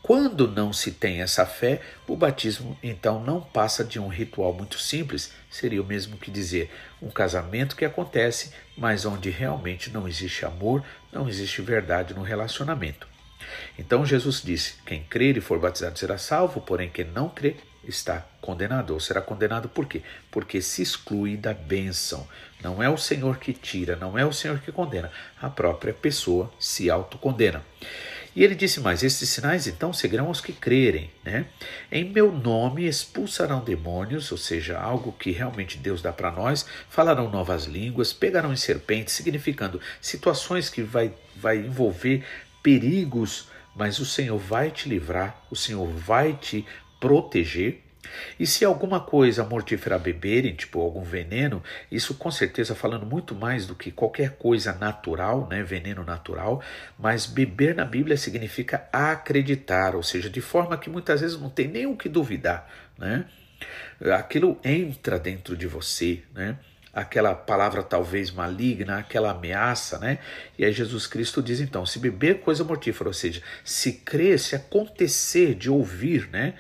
Quando 0.08 0.48
não 0.48 0.72
se 0.72 0.92
tem 0.92 1.22
essa 1.22 1.46
fé, 1.46 1.82
o 2.08 2.16
batismo 2.16 2.78
então 2.82 3.20
não 3.20 3.42
passa 3.42 3.84
de 3.84 4.00
um 4.00 4.08
ritual 4.08 4.54
muito 4.54 4.80
simples, 4.80 5.34
seria 5.50 5.82
o 5.82 5.86
mesmo 5.86 6.18
que 6.18 6.32
dizer 6.32 6.72
um 7.02 7.10
casamento 7.10 7.76
que 7.76 7.84
acontece, 7.84 8.54
mas 8.78 9.06
onde 9.06 9.30
realmente 9.30 9.90
não 9.90 10.08
existe 10.08 10.46
amor, 10.46 10.82
não 11.12 11.28
existe 11.28 11.62
verdade 11.62 12.14
no 12.14 12.22
relacionamento. 12.22 13.06
Então 13.78 14.06
Jesus 14.06 14.42
disse: 14.42 14.76
Quem 14.86 15.04
crer 15.04 15.36
e 15.36 15.42
for 15.42 15.60
batizado 15.60 16.00
será 16.00 16.18
salvo, 16.18 16.62
porém 16.62 16.90
quem 16.90 17.04
não 17.04 17.28
crer 17.28 17.58
está 17.88 18.26
condenado. 18.42 18.92
Ou 18.92 19.00
será 19.00 19.22
condenado 19.22 19.70
por 19.70 19.86
quê? 19.86 20.02
Porque 20.30 20.62
se 20.62 20.82
exclui 20.82 21.38
da 21.38 21.54
bênção. 21.54 22.28
Não 22.62 22.82
é 22.82 22.90
o 22.90 22.98
Senhor 22.98 23.38
que 23.38 23.54
tira, 23.54 23.96
não 23.96 24.18
é 24.18 24.26
o 24.26 24.34
Senhor 24.34 24.60
que 24.60 24.72
condena. 24.72 25.12
A 25.42 25.50
própria 25.50 25.94
pessoa 25.94 26.52
se 26.60 26.90
autocondena. 26.90 27.64
E 28.38 28.44
ele 28.44 28.54
disse 28.54 28.80
mais: 28.80 29.02
Estes 29.02 29.30
sinais 29.30 29.66
então 29.66 29.92
seguirão 29.92 30.30
os 30.30 30.40
que 30.40 30.54
crerem, 30.54 31.10
né? 31.26 31.48
Em 31.92 32.04
meu 32.04 32.32
nome 32.32 32.88
expulsarão 32.88 33.64
demônios, 33.64 34.32
ou 34.32 34.38
seja, 34.38 34.80
algo 34.80 35.12
que 35.12 35.32
realmente 35.32 35.80
Deus 35.80 36.04
dá 36.04 36.14
para 36.14 36.30
nós, 36.30 36.64
falarão 36.88 37.32
novas 37.32 37.64
línguas, 37.64 38.14
pegarão 38.14 38.54
em 38.54 38.56
serpentes, 38.56 39.16
significando 39.16 39.82
situações 40.00 40.70
que 40.70 40.84
vai, 40.84 41.12
vai 41.36 41.58
envolver 41.58 42.24
perigos, 42.62 43.48
mas 43.76 43.98
o 43.98 44.06
Senhor 44.06 44.38
vai 44.38 44.70
te 44.70 44.88
livrar, 44.88 45.42
o 45.50 45.56
Senhor 45.56 45.88
vai 45.88 46.34
te 46.34 46.64
proteger. 47.00 47.84
E 48.40 48.48
se 48.48 48.64
alguma 48.64 49.00
coisa 49.00 49.44
mortífera 49.44 50.00
beberem, 50.00 50.56
tipo 50.56 50.80
algum 50.80 51.04
veneno, 51.04 51.62
isso 51.92 52.16
com 52.16 52.32
certeza 52.32 52.74
falando 52.74 53.06
muito 53.06 53.36
mais 53.36 53.66
do 53.66 53.76
que 53.76 53.92
qualquer 53.92 54.38
coisa 54.38 54.74
natural, 54.74 55.48
né, 55.50 55.62
veneno 55.62 56.04
natural, 56.04 56.62
mas 56.98 57.26
beber 57.26 57.76
na 57.76 57.84
Bíblia 57.84 58.16
significa 58.16 58.88
acreditar, 58.94 59.96
ou 59.96 60.04
seja, 60.04 60.30
de 60.30 60.40
forma 60.40 60.78
que 60.78 60.90
muitas 60.90 61.22
vezes 61.22 61.40
não 61.40 61.50
tem 61.50 61.68
nem 61.68 61.86
o 61.86 61.98
que 61.98 62.08
duvidar, 62.08 62.70
né? 62.98 63.26
Aquilo 64.16 64.60
entra 64.64 65.20
dentro 65.20 65.58
de 65.58 65.68
você, 65.68 66.22
né? 66.34 66.58
aquela 66.98 67.36
palavra 67.36 67.84
talvez 67.84 68.32
maligna, 68.32 68.98
aquela 68.98 69.30
ameaça, 69.30 70.00
né? 70.00 70.18
E 70.58 70.66
aí 70.66 70.72
Jesus 70.72 71.06
Cristo 71.06 71.44
diz 71.44 71.60
então, 71.60 71.86
se 71.86 72.00
beber 72.00 72.40
coisa 72.40 72.64
mortífera, 72.64 73.08
ou 73.08 73.14
seja, 73.14 73.40
se 73.64 73.94
crer, 73.94 74.40
se 74.40 74.56
acontecer 74.56 75.54
de 75.54 75.70
ouvir, 75.70 76.28
né? 76.32 76.56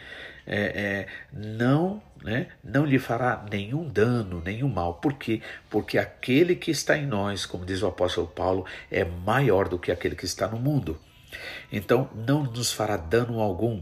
É, 0.47 0.55
é, 0.55 1.07
não, 1.33 2.01
né? 2.23 2.47
Não 2.63 2.85
lhe 2.85 2.97
fará 2.97 3.45
nenhum 3.51 3.87
dano, 3.87 4.41
nenhum 4.43 4.69
mal. 4.69 4.95
Por 4.95 5.13
quê? 5.13 5.41
Porque 5.69 5.97
aquele 5.97 6.55
que 6.55 6.71
está 6.71 6.97
em 6.97 7.05
nós, 7.05 7.45
como 7.45 7.65
diz 7.65 7.81
o 7.81 7.87
apóstolo 7.87 8.27
Paulo, 8.27 8.65
é 8.89 9.03
maior 9.03 9.67
do 9.67 9.77
que 9.77 9.91
aquele 9.91 10.15
que 10.15 10.25
está 10.25 10.47
no 10.47 10.57
mundo. 10.57 10.97
Então 11.71 12.09
não 12.15 12.43
nos 12.43 12.71
fará 12.71 12.95
dano 12.95 13.41
algum. 13.41 13.81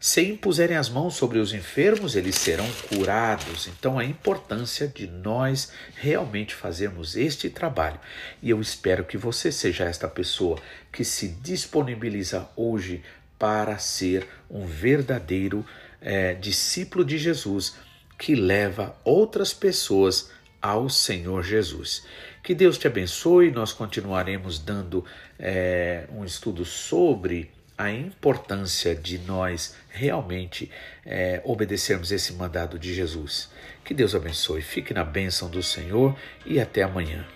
Se 0.00 0.22
impuserem 0.22 0.76
as 0.76 0.88
mãos 0.88 1.14
sobre 1.14 1.38
os 1.38 1.52
enfermos, 1.52 2.16
eles 2.16 2.36
serão 2.36 2.66
curados. 2.88 3.66
Então 3.66 3.98
a 3.98 4.04
importância 4.04 4.88
de 4.88 5.06
nós 5.06 5.70
realmente 5.96 6.54
fazermos 6.54 7.14
este 7.16 7.50
trabalho. 7.50 8.00
E 8.42 8.48
eu 8.48 8.60
espero 8.60 9.04
que 9.04 9.18
você 9.18 9.52
seja 9.52 9.84
esta 9.84 10.08
pessoa 10.08 10.58
que 10.90 11.04
se 11.04 11.28
disponibiliza 11.28 12.48
hoje 12.56 13.02
para 13.38 13.76
ser 13.76 14.26
um 14.50 14.64
verdadeiro 14.64 15.64
é, 16.00 16.34
discípulo 16.34 17.04
de 17.04 17.18
Jesus 17.18 17.76
que 18.18 18.34
leva 18.34 18.96
outras 19.04 19.52
pessoas 19.52 20.30
ao 20.60 20.88
Senhor 20.88 21.42
Jesus. 21.42 22.06
Que 22.42 22.54
Deus 22.54 22.78
te 22.78 22.86
abençoe. 22.86 23.50
Nós 23.50 23.72
continuaremos 23.72 24.58
dando 24.58 25.04
é, 25.38 26.06
um 26.12 26.24
estudo 26.24 26.64
sobre 26.64 27.50
a 27.76 27.90
importância 27.90 28.94
de 28.94 29.18
nós 29.18 29.76
realmente 29.90 30.70
é, 31.04 31.42
obedecermos 31.44 32.10
esse 32.10 32.32
mandado 32.32 32.78
de 32.78 32.94
Jesus. 32.94 33.50
Que 33.84 33.92
Deus 33.92 34.14
abençoe. 34.14 34.62
Fique 34.62 34.94
na 34.94 35.04
bênção 35.04 35.50
do 35.50 35.62
Senhor 35.62 36.16
e 36.46 36.58
até 36.58 36.82
amanhã. 36.82 37.35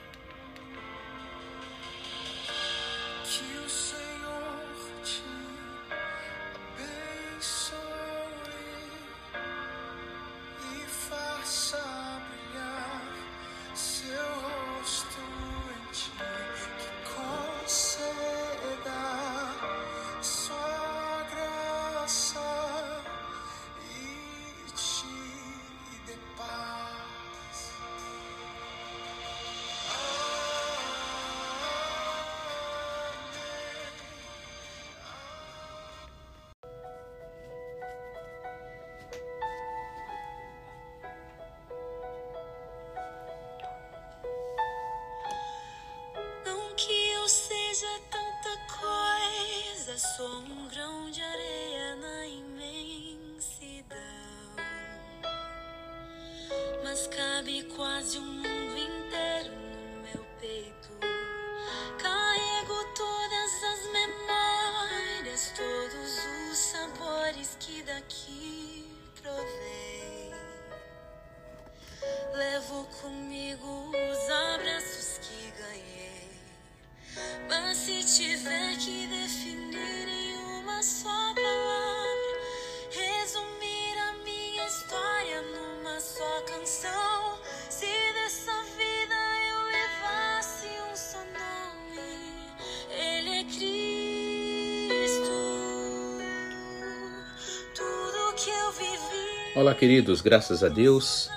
Olá, 99.61 99.75
queridos, 99.75 100.23
graças 100.23 100.65
a 100.65 100.71
Deus 100.71 101.29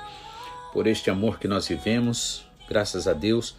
por 0.71 0.87
este 0.87 1.09
amor 1.09 1.37
que 1.37 1.45
nós 1.45 1.67
vivemos, 1.67 2.45
graças 2.69 3.05
a 3.05 3.11
Deus 3.11 3.53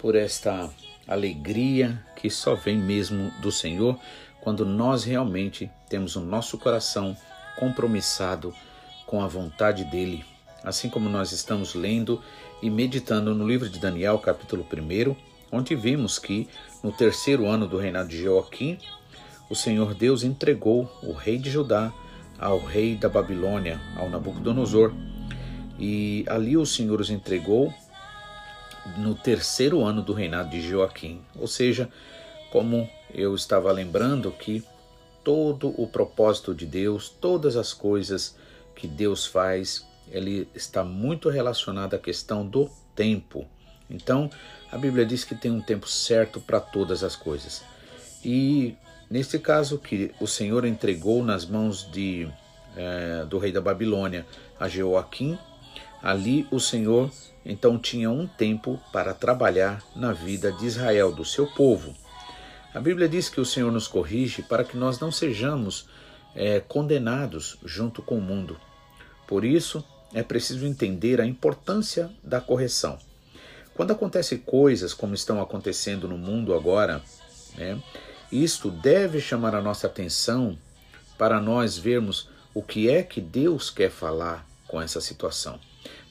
por 0.00 0.16
esta 0.16 0.68
alegria 1.06 2.04
que 2.16 2.28
só 2.28 2.56
vem 2.56 2.76
mesmo 2.76 3.30
do 3.40 3.52
Senhor 3.52 3.96
quando 4.40 4.66
nós 4.66 5.04
realmente 5.04 5.70
temos 5.88 6.16
o 6.16 6.20
nosso 6.20 6.58
coração 6.58 7.16
compromissado 7.60 8.52
com 9.06 9.22
a 9.22 9.28
vontade 9.28 9.84
dele. 9.84 10.24
Assim 10.64 10.90
como 10.90 11.08
nós 11.08 11.30
estamos 11.30 11.76
lendo 11.76 12.20
e 12.60 12.68
meditando 12.68 13.32
no 13.36 13.46
livro 13.46 13.70
de 13.70 13.78
Daniel, 13.78 14.18
capítulo 14.18 14.66
1, 14.68 15.14
onde 15.52 15.76
vimos 15.76 16.18
que 16.18 16.48
no 16.82 16.90
terceiro 16.90 17.46
ano 17.46 17.68
do 17.68 17.78
reinado 17.78 18.08
de 18.08 18.20
Joaquim, 18.20 18.78
o 19.48 19.54
Senhor 19.54 19.94
Deus 19.94 20.24
entregou 20.24 20.90
o 21.04 21.12
rei 21.12 21.38
de 21.38 21.52
Judá 21.52 21.94
ao 22.38 22.58
rei 22.58 22.94
da 22.94 23.08
Babilônia, 23.08 23.80
ao 23.96 24.08
Nabucodonosor. 24.08 24.92
E 25.78 26.24
ali 26.28 26.56
o 26.56 26.66
Senhor 26.66 27.00
os 27.00 27.10
entregou 27.10 27.72
no 28.96 29.14
terceiro 29.14 29.84
ano 29.84 30.02
do 30.02 30.12
reinado 30.12 30.50
de 30.50 30.60
Joaquim. 30.60 31.20
Ou 31.36 31.46
seja, 31.46 31.88
como 32.50 32.88
eu 33.12 33.34
estava 33.34 33.70
lembrando 33.72 34.30
que 34.30 34.64
todo 35.22 35.74
o 35.80 35.86
propósito 35.86 36.54
de 36.54 36.66
Deus, 36.66 37.08
todas 37.08 37.56
as 37.56 37.72
coisas 37.72 38.36
que 38.74 38.86
Deus 38.86 39.26
faz, 39.26 39.86
ele 40.10 40.48
está 40.54 40.82
muito 40.82 41.28
relacionado 41.28 41.94
à 41.94 41.98
questão 41.98 42.46
do 42.46 42.70
tempo. 42.94 43.46
Então, 43.90 44.30
a 44.70 44.78
Bíblia 44.78 45.04
diz 45.04 45.24
que 45.24 45.34
tem 45.34 45.50
um 45.50 45.60
tempo 45.60 45.88
certo 45.88 46.40
para 46.40 46.60
todas 46.60 47.02
as 47.02 47.16
coisas. 47.16 47.62
E 48.24 48.76
neste 49.10 49.38
caso 49.38 49.78
que 49.78 50.12
o 50.20 50.26
Senhor 50.26 50.64
entregou 50.64 51.24
nas 51.24 51.46
mãos 51.46 51.90
de, 51.90 52.28
eh, 52.76 53.26
do 53.28 53.38
rei 53.38 53.52
da 53.52 53.60
Babilônia 53.60 54.26
a 54.58 54.68
Joaquim, 54.68 55.38
ali 56.02 56.46
o 56.50 56.60
Senhor 56.60 57.10
então 57.44 57.78
tinha 57.78 58.10
um 58.10 58.26
tempo 58.26 58.78
para 58.92 59.14
trabalhar 59.14 59.82
na 59.96 60.12
vida 60.12 60.52
de 60.52 60.66
Israel, 60.66 61.10
do 61.10 61.24
seu 61.24 61.46
povo. 61.46 61.94
A 62.74 62.80
Bíblia 62.80 63.08
diz 63.08 63.30
que 63.30 63.40
o 63.40 63.44
Senhor 63.44 63.72
nos 63.72 63.88
corrige 63.88 64.42
para 64.42 64.62
que 64.62 64.76
nós 64.76 65.00
não 65.00 65.10
sejamos 65.10 65.88
é, 66.34 66.60
condenados 66.60 67.56
junto 67.64 68.02
com 68.02 68.18
o 68.18 68.20
mundo. 68.20 68.60
Por 69.26 69.44
isso, 69.44 69.82
é 70.12 70.22
preciso 70.22 70.66
entender 70.66 71.20
a 71.20 71.26
importância 71.26 72.10
da 72.22 72.40
correção. 72.40 72.98
Quando 73.74 73.92
acontecem 73.92 74.38
coisas 74.38 74.92
como 74.92 75.14
estão 75.14 75.40
acontecendo 75.40 76.06
no 76.06 76.18
mundo 76.18 76.52
agora, 76.52 77.02
né, 77.56 77.80
isto 78.30 78.70
deve 78.70 79.20
chamar 79.20 79.54
a 79.54 79.62
nossa 79.62 79.86
atenção 79.86 80.58
para 81.16 81.40
nós 81.40 81.76
vermos 81.76 82.28
o 82.54 82.62
que 82.62 82.90
é 82.90 83.02
que 83.02 83.20
Deus 83.20 83.70
quer 83.70 83.90
falar 83.90 84.46
com 84.66 84.80
essa 84.80 85.00
situação. 85.00 85.58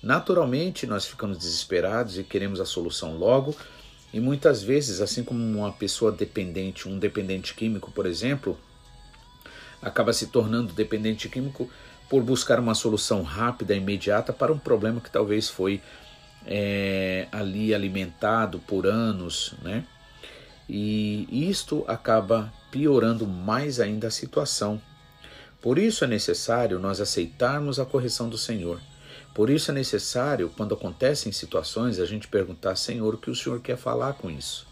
Naturalmente, 0.01 0.88
nós 0.88 1.06
ficamos 1.06 1.38
desesperados 1.38 2.17
e 2.17 2.23
queremos 2.23 2.60
a 2.60 2.65
solução 2.65 3.17
logo, 3.17 3.56
e 4.13 4.19
muitas 4.19 4.63
vezes, 4.63 5.01
assim 5.01 5.23
como 5.23 5.39
uma 5.39 5.71
pessoa 5.71 6.12
dependente, 6.12 6.88
um 6.88 6.97
dependente 6.97 7.53
químico, 7.53 7.91
por 7.91 8.06
exemplo, 8.06 8.58
acaba 9.82 10.13
se 10.13 10.27
tornando 10.27 10.73
dependente 10.73 11.27
químico 11.30 11.69
por 12.10 12.23
buscar 12.23 12.60
uma 12.60 12.73
solução 12.73 13.21
rápida 13.21 13.75
e 13.75 13.77
imediata 13.77 14.32
para 14.32 14.51
um 14.53 14.58
problema 14.58 15.01
que 15.01 15.12
talvez 15.12 15.49
foi 15.49 15.82
é, 16.45 17.27
ali 17.32 17.75
alimentado 17.75 18.60
por 18.60 18.88
anos, 18.88 19.53
né? 19.62 19.84
E 20.69 21.27
isto 21.49 21.84
acaba 21.88 22.51
piorando 22.71 23.25
mais 23.25 23.80
ainda 23.80 24.08
a 24.08 24.12
situação. 24.12 24.82
Por 25.62 25.77
isso 25.77 26.03
é 26.03 26.08
necessário 26.08 26.80
nós 26.80 26.99
aceitarmos 26.99 27.80
a 27.80 27.86
correção 27.86 28.30
do 28.30 28.38
Senhor 28.38 28.80
por 29.38 29.51
isso 29.51 29.69
é 29.69 29.73
necessário, 29.75 30.51
quando 30.58 30.73
acontecem 30.73 31.32
situações, 31.32 31.99
a 31.99 32.08
gente 32.08 32.27
perguntar, 32.27 32.75
Senhor, 32.75 33.13
o 33.13 33.19
que 33.19 33.30
o 33.30 33.36
Senhor 33.36 33.62
quer 33.62 33.77
falar 33.77 34.13
com 34.13 34.32
isso? 34.32 34.65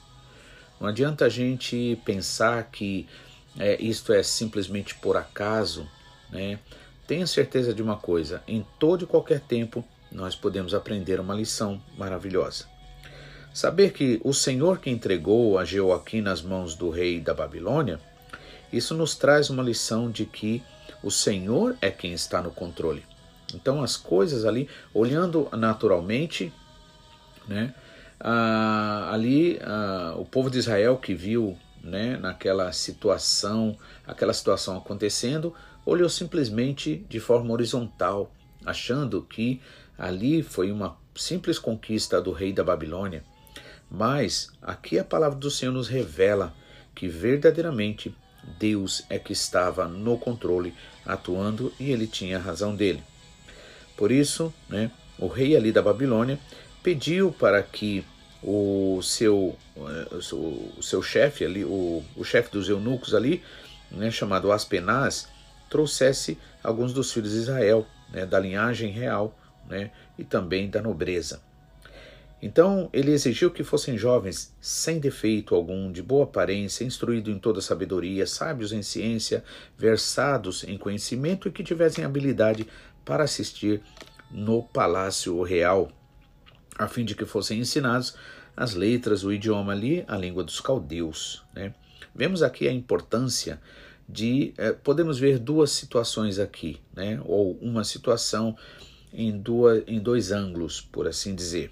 Não 0.82 0.88
adianta 0.88 1.26
a 1.26 1.30
gente 1.30 2.02
pensar 2.04 2.64
que 2.72 3.08
é, 3.60 3.80
isto 3.80 4.12
é 4.12 4.24
simplesmente 4.24 4.96
por 4.96 5.18
acaso, 5.18 5.88
né? 6.32 6.58
Tenha 7.06 7.28
certeza 7.28 7.76
de 7.76 7.84
uma 7.84 7.96
coisa: 7.96 8.42
em 8.48 8.66
todo 8.80 9.04
e 9.04 9.08
qualquer 9.08 9.40
tempo 9.40 9.86
nós 10.12 10.36
podemos 10.36 10.74
aprender 10.74 11.20
uma 11.20 11.36
lição 11.36 11.80
maravilhosa. 11.96 12.66
Saber 13.56 13.94
que 13.94 14.20
o 14.22 14.34
Senhor 14.34 14.80
que 14.80 14.90
entregou 14.90 15.58
a 15.58 15.64
Jeoaquim 15.64 16.20
nas 16.20 16.42
mãos 16.42 16.76
do 16.76 16.90
rei 16.90 17.22
da 17.22 17.34
Babilônia, 17.34 18.02
isso 18.70 18.94
nos 18.94 19.16
traz 19.16 19.50
uma 19.50 19.64
lição 19.64 20.12
de 20.12 20.26
que 20.26 20.62
o 21.02 21.10
Senhor 21.10 21.78
é 21.80 21.90
quem 21.90 22.12
está 22.12 22.42
no 22.42 22.52
controle. 22.52 23.06
Então 23.54 23.82
as 23.82 23.96
coisas 23.96 24.44
ali, 24.44 24.68
olhando 24.94 25.48
naturalmente, 25.54 26.52
né, 27.48 27.74
ah, 28.20 29.10
ali 29.14 29.58
ah, 29.64 30.16
o 30.18 30.26
povo 30.26 30.50
de 30.50 30.58
Israel 30.58 30.98
que 30.98 31.14
viu 31.14 31.58
né, 31.82 32.18
naquela 32.18 32.74
situação, 32.74 33.78
aquela 34.06 34.34
situação 34.34 34.76
acontecendo, 34.76 35.56
olhou 35.86 36.10
simplesmente 36.10 37.06
de 37.08 37.22
forma 37.22 37.54
horizontal, 37.54 38.30
achando 38.66 39.22
que 39.22 39.62
ali 39.98 40.44
foi 40.44 40.74
uma 40.74 40.98
simples 41.16 41.58
conquista 41.58 42.22
do 42.22 42.34
rei 42.34 42.52
da 42.52 42.62
Babilônia. 42.62 43.24
Mas 43.90 44.50
aqui 44.62 44.98
a 45.00 45.04
palavra 45.04 45.38
do 45.38 45.52
Senhor 45.52 45.72
nos 45.72 45.88
revela 45.88 46.54
que 46.94 47.08
verdadeiramente 47.08 48.16
Deus 48.60 49.04
é 49.10 49.18
que 49.18 49.34
estava 49.34 49.88
no 49.88 50.18
controle, 50.18 50.74
atuando 51.06 51.74
e 51.80 51.92
ele 51.92 52.08
tinha 52.08 52.38
a 52.38 52.42
razão 52.42 52.76
dele. 52.76 53.04
Por 53.98 54.12
isso, 54.12 54.54
né, 54.70 54.92
o 55.18 55.28
rei 55.28 55.56
ali 55.56 55.72
da 55.72 55.82
Babilônia 55.82 56.40
pediu 56.84 57.32
para 57.32 57.62
que 57.64 58.06
o 58.44 59.02
seu, 59.02 59.58
eh, 59.76 60.16
o 60.78 60.84
seu 60.84 61.02
chefe 61.02 61.44
ali, 61.44 61.66
o, 61.66 62.04
o 62.16 62.24
chefe 62.24 62.52
dos 62.52 62.70
eunucos 62.70 63.16
ali, 63.16 63.42
né, 63.90 64.12
chamado 64.12 64.52
Aspenaz, 64.52 65.28
trouxesse 65.70 66.38
alguns 66.64 66.94
dos 66.94 67.12
filhos 67.12 67.32
de 67.32 67.38
Israel, 67.38 67.88
né, 68.12 68.26
da 68.26 68.40
linhagem 68.40 68.92
real 68.92 69.36
né, 69.68 69.92
e 70.18 70.24
também 70.24 70.70
da 70.70 70.82
nobreza. 70.82 71.42
Então 72.42 72.90
ele 72.92 73.12
exigiu 73.12 73.50
que 73.50 73.64
fossem 73.64 73.98
jovens 73.98 74.54
sem 74.60 75.00
defeito 75.00 75.56
algum, 75.56 75.92
de 75.92 76.04
boa 76.04 76.26
aparência, 76.26 76.84
instruídos 76.84 77.34
em 77.34 77.40
toda 77.40 77.62
sabedoria, 77.62 78.28
sábios 78.28 78.72
em 78.72 78.82
ciência, 78.82 79.44
versados 79.78 80.64
em 80.64 80.78
conhecimento 80.78 81.48
e 81.48 81.52
que 81.52 81.64
tivessem 81.64 82.04
habilidade 82.04 82.68
para 83.04 83.24
assistir 83.24 83.82
no 84.30 84.64
palácio 84.64 85.42
real, 85.44 85.90
a 86.78 86.88
fim 86.88 87.06
de 87.06 87.16
que 87.16 87.26
fossem 87.26 87.60
ensinados 87.60 88.16
as 88.56 88.74
letras, 88.74 89.24
o 89.24 89.32
idioma 89.32 89.74
ali, 89.74 90.04
a 90.08 90.18
língua 90.18 90.44
dos 90.44 90.60
caldeus. 90.60 91.44
Né? 91.54 91.74
Vemos 92.14 92.42
aqui 92.42 92.68
a 92.68 92.72
importância 92.72 93.62
de. 94.08 94.54
Eh, 94.58 94.72
podemos 94.72 95.20
ver 95.20 95.40
duas 95.40 95.72
situações 95.72 96.40
aqui, 96.40 96.80
né? 96.94 97.22
ou 97.26 97.58
uma 97.62 97.84
situação 97.84 98.56
em, 99.12 99.38
duas, 99.38 99.84
em 99.88 100.00
dois 100.00 100.32
ângulos, 100.32 100.80
por 100.80 101.08
assim 101.08 101.36
dizer. 101.36 101.72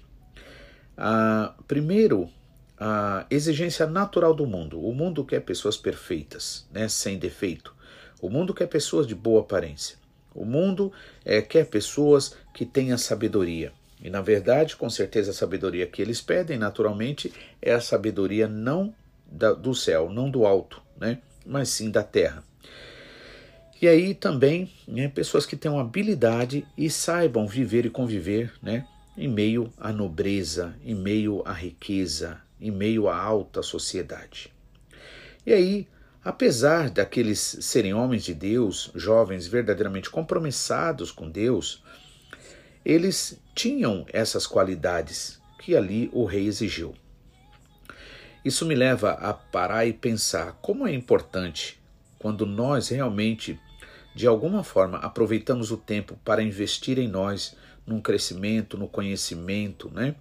Ah, 0.96 1.54
primeiro, 1.66 2.30
a 2.78 3.26
exigência 3.30 3.86
natural 3.86 4.34
do 4.34 4.46
mundo. 4.46 4.80
O 4.80 4.94
mundo 4.94 5.24
quer 5.24 5.40
pessoas 5.40 5.76
perfeitas, 5.76 6.66
né? 6.72 6.88
sem 6.88 7.18
defeito. 7.18 7.74
O 8.20 8.28
mundo 8.28 8.54
quer 8.54 8.66
pessoas 8.66 9.06
de 9.06 9.14
boa 9.14 9.40
aparência. 9.40 9.96
O 10.34 10.44
mundo 10.44 10.92
é, 11.24 11.40
quer 11.40 11.66
pessoas 11.66 12.36
que 12.52 12.64
tenham 12.64 12.98
sabedoria. 12.98 13.72
E 14.02 14.10
na 14.10 14.20
verdade, 14.20 14.76
com 14.76 14.90
certeza, 14.90 15.30
a 15.30 15.34
sabedoria 15.34 15.86
que 15.86 16.02
eles 16.02 16.20
pedem, 16.20 16.58
naturalmente, 16.58 17.32
é 17.62 17.72
a 17.72 17.80
sabedoria 17.80 18.48
não 18.48 18.94
da, 19.26 19.52
do 19.52 19.74
céu, 19.74 20.10
não 20.10 20.30
do 20.30 20.44
alto, 20.44 20.82
né? 20.98 21.18
mas 21.46 21.68
sim 21.68 21.90
da 21.90 22.02
terra. 22.02 22.42
E 23.80 23.88
aí 23.88 24.14
também 24.14 24.70
né, 24.88 25.08
pessoas 25.08 25.44
que 25.44 25.56
tenham 25.56 25.78
habilidade 25.78 26.66
e 26.76 26.88
saibam 26.88 27.46
viver 27.46 27.84
e 27.84 27.90
conviver 27.90 28.52
né, 28.62 28.86
em 29.16 29.28
meio 29.28 29.72
à 29.78 29.92
nobreza, 29.92 30.74
em 30.84 30.94
meio 30.94 31.42
à 31.44 31.52
riqueza, 31.52 32.40
em 32.60 32.70
meio 32.70 33.08
à 33.08 33.16
alta 33.16 33.62
sociedade. 33.62 34.52
E 35.46 35.52
aí, 35.52 35.88
apesar 36.24 36.90
daqueles 36.90 37.38
serem 37.60 37.94
homens 37.94 38.24
de 38.24 38.34
Deus, 38.34 38.90
jovens 38.94 39.46
verdadeiramente 39.46 40.10
compromissados 40.10 41.10
com 41.10 41.30
Deus, 41.30 41.82
eles 42.84 43.40
tinham 43.54 44.04
essas 44.12 44.46
qualidades 44.46 45.40
que 45.58 45.76
ali 45.76 46.10
o 46.12 46.24
rei 46.24 46.46
exigiu. 46.46 46.94
Isso 48.44 48.66
me 48.66 48.74
leva 48.74 49.12
a 49.12 49.32
parar 49.32 49.86
e 49.86 49.92
pensar 49.92 50.58
como 50.60 50.86
é 50.86 50.92
importante 50.92 51.80
quando 52.18 52.44
nós 52.44 52.88
realmente, 52.88 53.58
de 54.14 54.26
alguma 54.26 54.62
forma, 54.62 54.98
aproveitamos 54.98 55.70
o 55.70 55.76
tempo 55.76 56.18
para 56.24 56.42
investir 56.42 56.98
em 56.98 57.08
nós, 57.08 57.56
num 57.86 58.00
crescimento, 58.00 58.78
no 58.78 58.88
conhecimento, 58.88 59.90
né? 59.92 60.14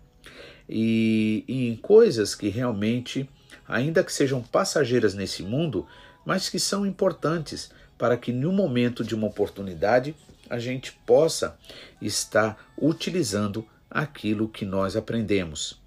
E, 0.67 1.43
e 1.47 1.67
em 1.69 1.75
coisas 1.75 2.35
que 2.35 2.49
realmente, 2.49 3.29
ainda 3.67 4.03
que 4.03 4.13
sejam 4.13 4.41
passageiras 4.41 5.13
nesse 5.13 5.43
mundo, 5.43 5.85
mas 6.25 6.49
que 6.49 6.59
são 6.59 6.85
importantes 6.85 7.71
para 7.97 8.17
que 8.17 8.31
no 8.31 8.51
momento 8.51 9.03
de 9.03 9.13
uma 9.13 9.27
oportunidade 9.27 10.15
a 10.49 10.59
gente 10.59 10.91
possa 11.05 11.57
estar 12.01 12.71
utilizando 12.77 13.65
aquilo 13.89 14.47
que 14.47 14.65
nós 14.65 14.95
aprendemos. 14.95 15.81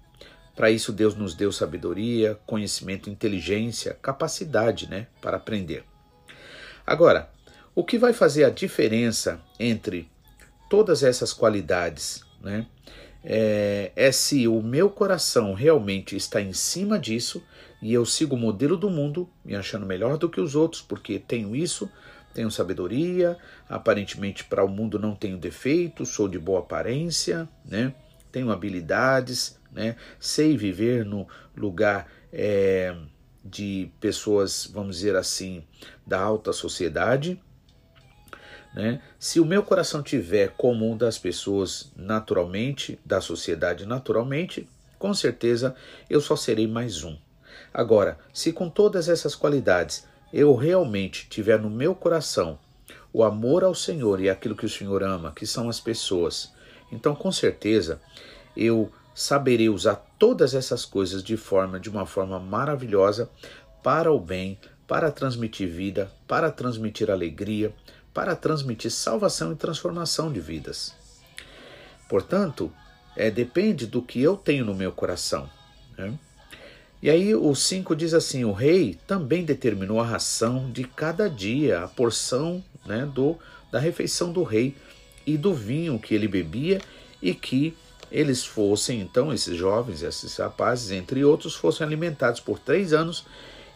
Para 0.55 0.71
isso 0.71 0.91
Deus 0.91 1.13
nos 1.15 1.35
deu 1.35 1.51
sabedoria, 1.51 2.39
conhecimento, 2.45 3.09
inteligência, 3.09 3.93
capacidade, 4.01 4.89
né, 4.89 5.07
para 5.21 5.37
aprender. 5.37 5.83
Agora, 6.85 7.29
o 7.75 7.83
que 7.83 7.97
vai 7.97 8.13
fazer 8.13 8.43
a 8.43 8.49
diferença 8.49 9.39
entre 9.59 10.09
todas 10.69 11.03
essas 11.03 11.33
qualidades, 11.33 12.23
né? 12.41 12.65
É, 13.23 13.91
é, 13.95 14.11
se 14.11 14.47
o 14.47 14.61
meu 14.61 14.89
coração 14.89 15.53
realmente 15.53 16.15
está 16.15 16.39
em 16.39 16.53
cima 16.53 16.97
disso 16.97 17.43
e 17.81 17.93
eu 17.93 18.05
sigo 18.05 18.35
o 18.35 18.39
modelo 18.39 18.77
do 18.77 18.89
mundo, 18.89 19.29
me 19.43 19.55
achando 19.55 19.85
melhor 19.85 20.17
do 20.17 20.29
que 20.29 20.39
os 20.39 20.55
outros, 20.55 20.81
porque 20.81 21.19
tenho 21.19 21.53
isso, 21.53 21.91
tenho 22.33 22.49
sabedoria, 22.49 23.37
aparentemente 23.67 24.45
para 24.45 24.63
o 24.63 24.69
mundo 24.69 24.97
não 24.97 25.13
tenho 25.13 25.37
defeitos, 25.37 26.09
sou 26.09 26.27
de 26.27 26.39
boa 26.39 26.59
aparência, 26.59 27.49
né? 27.65 27.93
tenho 28.31 28.51
habilidades, 28.51 29.59
né? 29.71 29.95
sei 30.19 30.55
viver 30.55 31.03
no 31.03 31.27
lugar 31.55 32.07
é, 32.31 32.95
de 33.43 33.91
pessoas, 33.99 34.69
vamos 34.71 34.97
dizer 34.97 35.15
assim, 35.15 35.63
da 36.05 36.21
alta 36.21 36.53
sociedade. 36.53 37.41
Né? 38.77 39.01
Se 39.17 39.39
o 39.39 39.45
meu 39.45 39.63
coração 39.63 40.03
tiver 40.03 40.53
como 40.55 40.87
um 40.87 40.95
das 40.95 41.17
pessoas 41.17 41.91
naturalmente, 41.95 42.99
da 43.03 43.19
sociedade 43.19 43.87
naturalmente, 43.87 44.69
com 44.99 45.15
certeza 45.15 45.75
eu 46.07 46.21
só 46.21 46.35
serei 46.35 46.67
mais 46.67 47.03
um. 47.03 47.17
Agora, 47.73 48.19
se 48.31 48.53
com 48.53 48.69
todas 48.69 49.09
essas 49.09 49.33
qualidades 49.33 50.05
eu 50.31 50.53
realmente 50.53 51.27
tiver 51.27 51.59
no 51.59 51.71
meu 51.71 51.95
coração 51.95 52.59
o 53.11 53.23
amor 53.23 53.63
ao 53.63 53.73
Senhor 53.73 54.21
e 54.21 54.29
aquilo 54.29 54.55
que 54.55 54.67
o 54.67 54.69
Senhor 54.69 55.01
ama, 55.01 55.31
que 55.31 55.47
são 55.47 55.69
as 55.69 55.79
pessoas, 55.79 56.53
então 56.91 57.15
com 57.15 57.31
certeza 57.31 57.99
eu 58.55 58.91
saberei 59.15 59.69
usar 59.69 59.95
todas 60.19 60.53
essas 60.53 60.85
coisas 60.85 61.23
de 61.23 61.35
forma 61.35 61.79
de 61.79 61.89
uma 61.89 62.05
forma 62.05 62.39
maravilhosa 62.39 63.27
para 63.81 64.11
o 64.11 64.19
bem, 64.19 64.59
para 64.87 65.11
transmitir 65.11 65.67
vida, 65.67 66.11
para 66.27 66.51
transmitir 66.51 67.09
alegria, 67.09 67.73
para 68.17 68.35
transmitir 68.35 68.89
salvação 68.89 69.51
e 69.51 69.55
transformação 69.55 70.33
de 70.33 70.39
vidas. 70.39 70.91
Portanto, 72.09 72.73
é, 73.15 73.29
depende 73.29 73.85
do 73.85 74.01
que 74.01 74.19
eu 74.19 74.35
tenho 74.35 74.65
no 74.65 74.73
meu 74.73 74.91
coração. 74.91 75.47
Né? 75.95 76.11
E 76.99 77.11
aí 77.11 77.35
o 77.35 77.53
5 77.53 77.95
diz 77.95 78.15
assim: 78.15 78.43
o 78.43 78.51
rei 78.51 78.97
também 79.05 79.45
determinou 79.45 79.99
a 80.01 80.03
ração 80.03 80.71
de 80.71 80.83
cada 80.83 81.29
dia, 81.29 81.83
a 81.83 81.87
porção 81.87 82.63
né, 82.87 83.05
do, 83.05 83.37
da 83.71 83.77
refeição 83.77 84.33
do 84.33 84.41
rei 84.41 84.75
e 85.23 85.37
do 85.37 85.53
vinho 85.53 85.99
que 85.99 86.15
ele 86.15 86.27
bebia 86.27 86.81
e 87.21 87.35
que 87.35 87.77
eles 88.11 88.43
fossem, 88.43 88.99
então, 88.99 89.31
esses 89.31 89.55
jovens, 89.55 90.01
esses 90.01 90.35
rapazes, 90.37 90.89
entre 90.89 91.23
outros, 91.23 91.53
fossem 91.53 91.85
alimentados 91.85 92.39
por 92.39 92.57
três 92.57 92.93
anos 92.93 93.27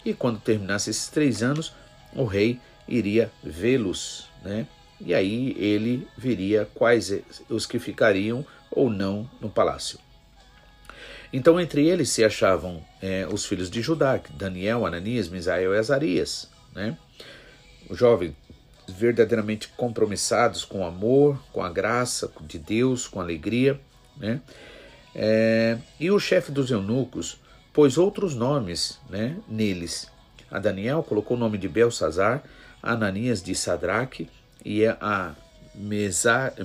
e 0.04 0.16
quando 0.16 0.40
terminasse 0.40 0.90
esses 0.90 1.10
três 1.10 1.44
anos, 1.44 1.72
o 2.16 2.26
rei 2.26 2.60
iria 2.88 3.32
vê-los, 3.44 4.31
né? 4.42 4.68
E 5.00 5.14
aí 5.14 5.56
ele 5.58 6.08
viria 6.18 6.68
quais 6.76 7.12
os 7.50 7.66
que 7.66 7.80
ficariam 7.80 8.46
ou 8.70 8.90
não 8.90 9.30
no 9.40 9.50
palácio. 9.50 10.00
Então, 11.34 11.60
entre 11.60 11.88
eles 11.88 12.10
se 12.10 12.24
achavam 12.24 12.84
é, 13.02 13.26
os 13.26 13.46
filhos 13.46 13.70
de 13.70 13.82
Judá, 13.82 14.20
Daniel, 14.32 14.86
Ananias, 14.86 15.30
Misael 15.30 15.74
e 15.74 15.78
Azarias. 15.78 16.50
Né? 16.76 16.98
O 17.90 17.96
jovem 17.96 18.36
verdadeiramente 18.88 19.70
compromissados 19.70 20.66
com 20.66 20.82
o 20.82 20.86
amor, 20.86 21.42
com 21.54 21.64
a 21.64 21.70
graça 21.70 22.32
de 22.42 22.60
Deus, 22.60 23.08
com 23.08 23.22
alegria. 23.22 23.80
Né? 24.18 24.42
É, 25.16 25.78
e 26.00 26.12
o 26.12 26.20
chefe 26.20 26.52
dos 26.52 26.70
eunucos 26.70 27.40
pôs 27.72 27.98
outros 27.98 28.36
nomes 28.36 29.00
né, 29.10 29.38
neles. 29.48 30.12
A 30.50 30.60
Daniel 30.60 31.02
colocou 31.02 31.38
o 31.38 31.40
nome 31.40 31.58
de 31.58 31.70
Belsazar, 31.70 32.44
Ananias 32.82 33.42
de 33.44 33.56
Sadraque 33.56 34.30
e 34.64 34.86
a 34.86 35.36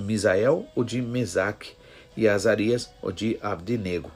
Misael 0.01 0.67
o 0.75 0.83
de 0.83 1.01
Mesaque 1.01 1.71
e 2.15 2.27
Azarias 2.27 2.89
o 3.01 3.11
de 3.11 3.37
Abdenego. 3.41 4.11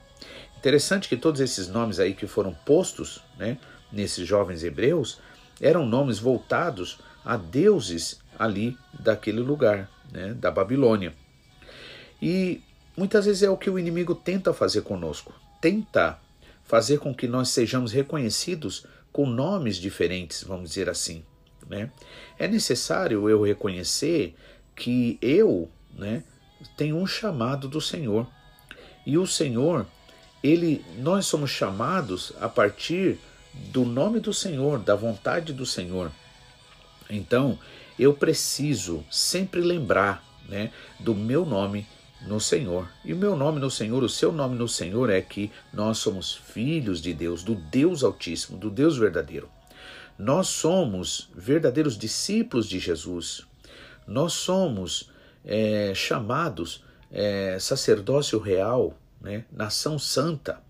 Interessante 0.58 1.10
que 1.10 1.18
todos 1.18 1.42
esses 1.42 1.68
nomes 1.68 2.00
aí 2.00 2.14
que 2.14 2.28
foram 2.28 2.54
postos 2.54 3.22
né, 3.38 3.58
nesses 3.92 4.28
jovens 4.28 4.64
hebreus 4.64 5.20
eram 5.60 5.86
nomes 5.86 6.20
voltados 6.20 7.00
a 7.24 7.38
deuses 7.38 8.20
ali 8.38 8.78
daquele 9.00 9.40
lugar, 9.40 9.90
né, 10.12 10.34
da 10.34 10.52
Babilônia. 10.52 11.14
E 12.22 12.62
muitas 12.96 13.26
vezes 13.26 13.44
é 13.44 13.50
o 13.50 13.58
que 13.58 13.70
o 13.70 13.80
inimigo 13.80 14.16
tenta 14.16 14.54
fazer 14.54 14.82
conosco. 14.82 15.34
Tenta 15.60 16.20
fazer 16.64 17.00
com 17.00 17.14
que 17.14 17.28
nós 17.28 17.50
sejamos 17.50 17.92
reconhecidos 17.92 18.86
com 19.12 19.26
nomes 19.26 19.78
diferentes, 19.78 20.44
vamos 20.44 20.70
dizer 20.70 20.90
assim. 20.90 21.24
Né? 21.72 21.90
É 22.38 22.50
necessário 22.50 23.30
eu 23.30 23.42
reconhecer 23.42 24.36
que 24.76 25.18
eu 25.22 25.72
né, 25.98 26.22
tenho 26.76 26.98
um 26.98 27.08
chamado 27.08 27.70
do 27.70 27.80
Senhor. 27.80 28.28
E 29.06 29.18
o 29.18 29.26
Senhor 29.26 29.88
ele, 30.44 30.84
nós 30.98 31.28
somos 31.28 31.50
chamados 31.50 32.34
a 32.42 32.50
partir 32.50 33.18
do 33.54 33.86
nome 33.86 34.20
do 34.20 34.34
Senhor, 34.34 34.80
da 34.80 34.96
vontade 34.96 35.54
do 35.54 35.66
Senhor. 35.66 36.12
Então, 37.10 37.58
eu 37.98 38.14
preciso 38.14 39.06
sempre 39.10 39.62
lembrar 39.62 40.22
né, 40.50 40.72
do 41.00 41.16
meu 41.16 41.46
nome 41.46 41.88
no 42.28 42.40
Senhor. 42.42 42.90
E 43.06 43.14
o 43.14 43.18
meu 43.18 43.38
nome 43.38 43.62
no 43.62 43.72
Senhor, 43.72 44.04
o 44.04 44.10
seu 44.10 44.34
nome 44.34 44.58
no 44.58 44.68
Senhor 44.68 45.10
é 45.10 45.22
que 45.22 45.50
nós 45.72 46.00
somos 46.00 46.36
filhos 46.36 47.02
de 47.02 47.14
Deus, 47.14 47.44
do 47.44 47.56
Deus 47.56 48.04
Altíssimo, 48.04 48.58
do 48.58 48.70
Deus 48.70 48.98
verdadeiro. 48.98 49.50
Nós 50.22 50.50
somos 50.50 51.32
verdadeiros 51.36 51.98
discípulos 51.98 52.70
de 52.70 52.78
Jesus. 52.78 53.48
Nós 54.06 54.34
somos 54.34 55.10
é, 55.44 55.94
chamados 55.96 56.84
é, 57.12 57.58
sacerdócio 57.60 58.38
real, 58.38 58.96
né? 59.20 59.46
nação 59.52 59.98
santa. 59.98 60.62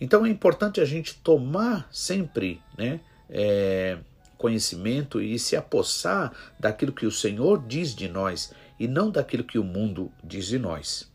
Então 0.00 0.24
é 0.24 0.28
importante 0.28 0.80
a 0.80 0.84
gente 0.84 1.16
tomar 1.16 1.88
sempre 1.90 2.62
né, 2.78 3.00
é, 3.28 3.98
conhecimento 4.38 5.20
e 5.20 5.36
se 5.36 5.56
apossar 5.56 6.32
daquilo 6.56 6.92
que 6.92 7.06
o 7.06 7.10
Senhor 7.10 7.66
diz 7.66 7.92
de 7.92 8.08
nós 8.08 8.52
e 8.78 8.86
não 8.86 9.10
daquilo 9.10 9.42
que 9.42 9.58
o 9.58 9.64
mundo 9.64 10.12
diz 10.22 10.46
de 10.46 10.60
nós. 10.60 11.10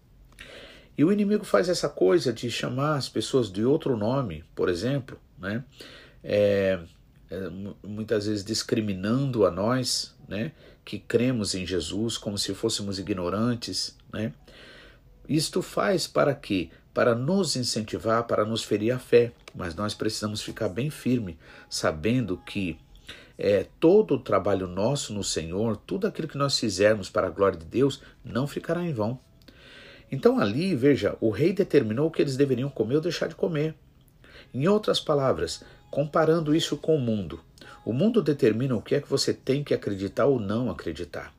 E 0.97 1.05
o 1.05 1.11
inimigo 1.11 1.45
faz 1.45 1.69
essa 1.69 1.87
coisa 1.87 2.33
de 2.33 2.51
chamar 2.51 2.97
as 2.97 3.07
pessoas 3.07 3.49
de 3.49 3.63
outro 3.63 3.95
nome, 3.95 4.43
por 4.53 4.67
exemplo, 4.67 5.17
né? 5.39 5.63
É, 6.21 6.79
muitas 7.83 8.27
vezes 8.27 8.43
discriminando 8.43 9.45
a 9.45 9.51
nós, 9.51 10.15
né? 10.27 10.51
que 10.85 10.99
cremos 10.99 11.55
em 11.55 11.65
Jesus 11.65 12.17
como 12.17 12.38
se 12.38 12.53
fôssemos 12.53 12.99
ignorantes, 12.99 13.97
né? 14.13 14.31
Isto 15.27 15.63
faz 15.63 16.05
para 16.05 16.35
quê? 16.35 16.69
Para 16.93 17.15
nos 17.15 17.55
incentivar, 17.55 18.25
para 18.25 18.45
nos 18.45 18.63
ferir 18.63 18.91
a 18.91 18.99
fé. 18.99 19.31
Mas 19.55 19.73
nós 19.73 19.95
precisamos 19.95 20.41
ficar 20.41 20.69
bem 20.69 20.91
firme, 20.91 21.39
sabendo 21.67 22.38
que 22.38 22.77
é, 23.38 23.65
todo 23.79 24.15
o 24.15 24.19
trabalho 24.19 24.67
nosso 24.67 25.11
no 25.11 25.23
Senhor, 25.23 25.77
tudo 25.77 26.05
aquilo 26.05 26.27
que 26.27 26.38
nós 26.38 26.59
fizermos 26.59 27.09
para 27.09 27.27
a 27.27 27.31
glória 27.31 27.57
de 27.57 27.65
Deus, 27.65 28.01
não 28.23 28.45
ficará 28.45 28.83
em 28.83 28.93
vão. 28.93 29.19
Então 30.11 30.39
ali, 30.39 30.75
veja, 30.75 31.17
o 31.19 31.31
rei 31.31 31.51
determinou 31.51 32.07
o 32.07 32.11
que 32.11 32.21
eles 32.21 32.38
deveriam 32.38 32.69
comer 32.69 32.95
ou 32.95 33.01
deixar 33.01 33.27
de 33.27 33.35
comer. 33.35 33.73
Em 34.53 34.67
outras 34.67 34.99
palavras, 34.99 35.63
comparando 35.95 36.53
isso 36.53 36.75
com 36.75 36.97
o 36.97 36.99
mundo, 36.99 37.39
o 37.86 37.93
mundo 37.93 38.21
determina 38.21 38.75
o 38.75 38.81
que 38.81 38.95
é 38.95 38.99
que 38.99 39.10
você 39.10 39.34
tem 39.34 39.63
que 39.63 39.73
acreditar 39.73 40.25
ou 40.25 40.41
não 40.41 40.69
acreditar. 40.69 41.34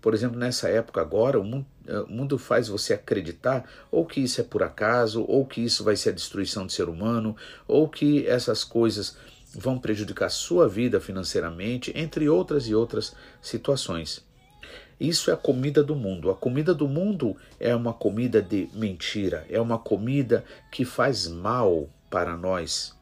Por 0.00 0.14
exemplo, 0.14 0.38
nessa 0.38 0.68
época 0.68 1.00
agora, 1.00 1.40
o 1.40 1.42
mundo, 1.42 1.66
eh, 1.84 2.04
mundo 2.08 2.38
faz 2.38 2.68
você 2.68 2.94
acreditar 2.94 3.68
ou 3.90 4.06
que 4.06 4.20
isso 4.20 4.40
é 4.40 4.44
por 4.44 4.62
acaso, 4.62 5.24
ou 5.26 5.44
que 5.44 5.60
isso 5.60 5.82
vai 5.82 5.96
ser 5.96 6.10
a 6.10 6.12
destruição 6.12 6.64
do 6.64 6.70
ser 6.70 6.88
humano, 6.88 7.36
ou 7.66 7.88
que 7.88 8.24
essas 8.28 8.62
coisas 8.62 9.16
vão 9.52 9.80
prejudicar 9.80 10.30
sua 10.30 10.68
vida 10.68 11.00
financeiramente, 11.00 11.92
entre 11.96 12.28
outras 12.28 12.68
e 12.68 12.76
outras 12.76 13.16
situações. 13.42 14.24
Isso 15.00 15.28
é 15.28 15.34
a 15.34 15.36
comida 15.36 15.82
do 15.82 15.96
mundo. 15.96 16.30
A 16.30 16.36
comida 16.36 16.72
do 16.72 16.86
mundo 16.86 17.36
é 17.58 17.74
uma 17.74 17.92
comida 17.92 18.40
de 18.40 18.68
mentira, 18.72 19.44
é 19.50 19.60
uma 19.60 19.76
comida 19.76 20.44
que 20.70 20.84
faz 20.84 21.26
mal 21.26 21.88
para 22.08 22.36
nós. 22.36 22.96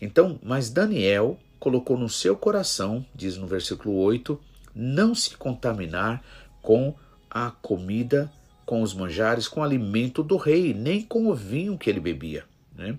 Então, 0.00 0.38
mas 0.42 0.70
Daniel 0.70 1.38
colocou 1.58 1.98
no 1.98 2.08
seu 2.08 2.36
coração, 2.36 3.04
diz 3.14 3.36
no 3.36 3.46
versículo 3.46 3.96
8, 3.96 4.40
não 4.74 5.14
se 5.14 5.36
contaminar 5.36 6.22
com 6.62 6.94
a 7.30 7.50
comida, 7.50 8.32
com 8.64 8.82
os 8.82 8.94
manjares, 8.94 9.48
com 9.48 9.60
o 9.60 9.64
alimento 9.64 10.22
do 10.22 10.36
rei, 10.36 10.72
nem 10.72 11.02
com 11.02 11.26
o 11.26 11.34
vinho 11.34 11.76
que 11.76 11.90
ele 11.90 12.00
bebia. 12.00 12.44
Né? 12.76 12.98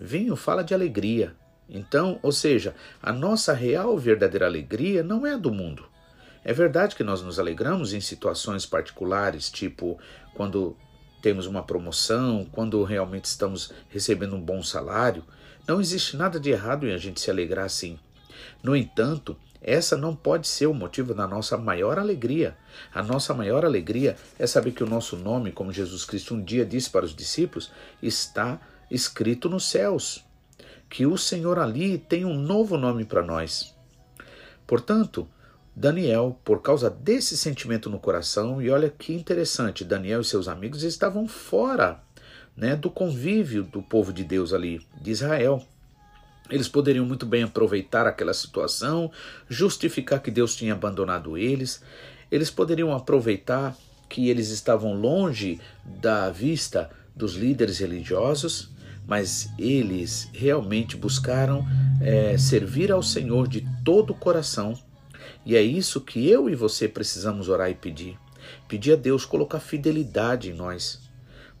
Vinho 0.00 0.34
fala 0.36 0.64
de 0.64 0.72
alegria. 0.72 1.34
Então, 1.68 2.18
ou 2.22 2.32
seja, 2.32 2.74
a 3.02 3.12
nossa 3.12 3.52
real 3.52 3.96
verdadeira 3.96 4.46
alegria 4.46 5.02
não 5.02 5.26
é 5.26 5.34
a 5.34 5.36
do 5.36 5.52
mundo. 5.52 5.84
É 6.42 6.52
verdade 6.52 6.96
que 6.96 7.04
nós 7.04 7.22
nos 7.22 7.38
alegramos 7.38 7.92
em 7.92 8.00
situações 8.00 8.64
particulares, 8.64 9.50
tipo 9.50 9.98
quando 10.34 10.76
temos 11.20 11.46
uma 11.46 11.62
promoção, 11.62 12.46
quando 12.50 12.82
realmente 12.82 13.26
estamos 13.26 13.72
recebendo 13.90 14.34
um 14.34 14.40
bom 14.40 14.62
salário. 14.62 15.22
Não 15.70 15.80
existe 15.80 16.16
nada 16.16 16.40
de 16.40 16.50
errado 16.50 16.84
em 16.84 16.92
a 16.92 16.98
gente 16.98 17.20
se 17.20 17.30
alegrar 17.30 17.64
assim. 17.64 17.96
No 18.60 18.74
entanto, 18.74 19.36
essa 19.62 19.96
não 19.96 20.16
pode 20.16 20.48
ser 20.48 20.66
o 20.66 20.74
motivo 20.74 21.14
da 21.14 21.28
nossa 21.28 21.56
maior 21.56 21.96
alegria. 21.96 22.58
A 22.92 23.04
nossa 23.04 23.32
maior 23.32 23.64
alegria 23.64 24.16
é 24.36 24.48
saber 24.48 24.72
que 24.72 24.82
o 24.82 24.88
nosso 24.88 25.16
nome, 25.16 25.52
como 25.52 25.72
Jesus 25.72 26.04
Cristo 26.04 26.34
um 26.34 26.42
dia 26.42 26.66
disse 26.66 26.90
para 26.90 27.04
os 27.04 27.14
discípulos, 27.14 27.70
está 28.02 28.60
escrito 28.90 29.48
nos 29.48 29.64
céus. 29.64 30.26
Que 30.88 31.06
o 31.06 31.16
Senhor 31.16 31.56
ali 31.56 31.98
tem 31.98 32.24
um 32.24 32.34
novo 32.34 32.76
nome 32.76 33.04
para 33.04 33.22
nós. 33.22 33.72
Portanto, 34.66 35.28
Daniel, 35.76 36.36
por 36.44 36.62
causa 36.62 36.90
desse 36.90 37.36
sentimento 37.36 37.88
no 37.88 38.00
coração, 38.00 38.60
e 38.60 38.68
olha 38.70 38.90
que 38.90 39.14
interessante, 39.14 39.84
Daniel 39.84 40.22
e 40.22 40.24
seus 40.24 40.48
amigos 40.48 40.82
estavam 40.82 41.28
fora 41.28 42.02
né, 42.60 42.76
do 42.76 42.90
convívio 42.90 43.64
do 43.64 43.80
povo 43.80 44.12
de 44.12 44.22
Deus 44.22 44.52
ali, 44.52 44.86
de 45.00 45.10
Israel. 45.10 45.64
Eles 46.50 46.68
poderiam 46.68 47.06
muito 47.06 47.24
bem 47.24 47.42
aproveitar 47.42 48.06
aquela 48.06 48.34
situação, 48.34 49.10
justificar 49.48 50.20
que 50.20 50.30
Deus 50.30 50.54
tinha 50.54 50.74
abandonado 50.74 51.38
eles. 51.38 51.82
Eles 52.30 52.50
poderiam 52.50 52.94
aproveitar 52.94 53.74
que 54.10 54.28
eles 54.28 54.50
estavam 54.50 54.92
longe 54.92 55.58
da 55.86 56.28
vista 56.28 56.90
dos 57.16 57.34
líderes 57.34 57.78
religiosos, 57.78 58.68
mas 59.06 59.48
eles 59.58 60.28
realmente 60.34 60.96
buscaram 60.96 61.64
é, 62.00 62.36
servir 62.36 62.92
ao 62.92 63.02
Senhor 63.02 63.48
de 63.48 63.66
todo 63.82 64.10
o 64.10 64.16
coração. 64.16 64.78
E 65.46 65.56
é 65.56 65.62
isso 65.62 66.00
que 66.00 66.28
eu 66.28 66.50
e 66.50 66.54
você 66.54 66.86
precisamos 66.86 67.48
orar 67.48 67.70
e 67.70 67.74
pedir. 67.74 68.18
Pedir 68.68 68.92
a 68.92 68.96
Deus 68.96 69.24
colocar 69.24 69.60
fidelidade 69.60 70.50
em 70.50 70.54
nós. 70.54 70.99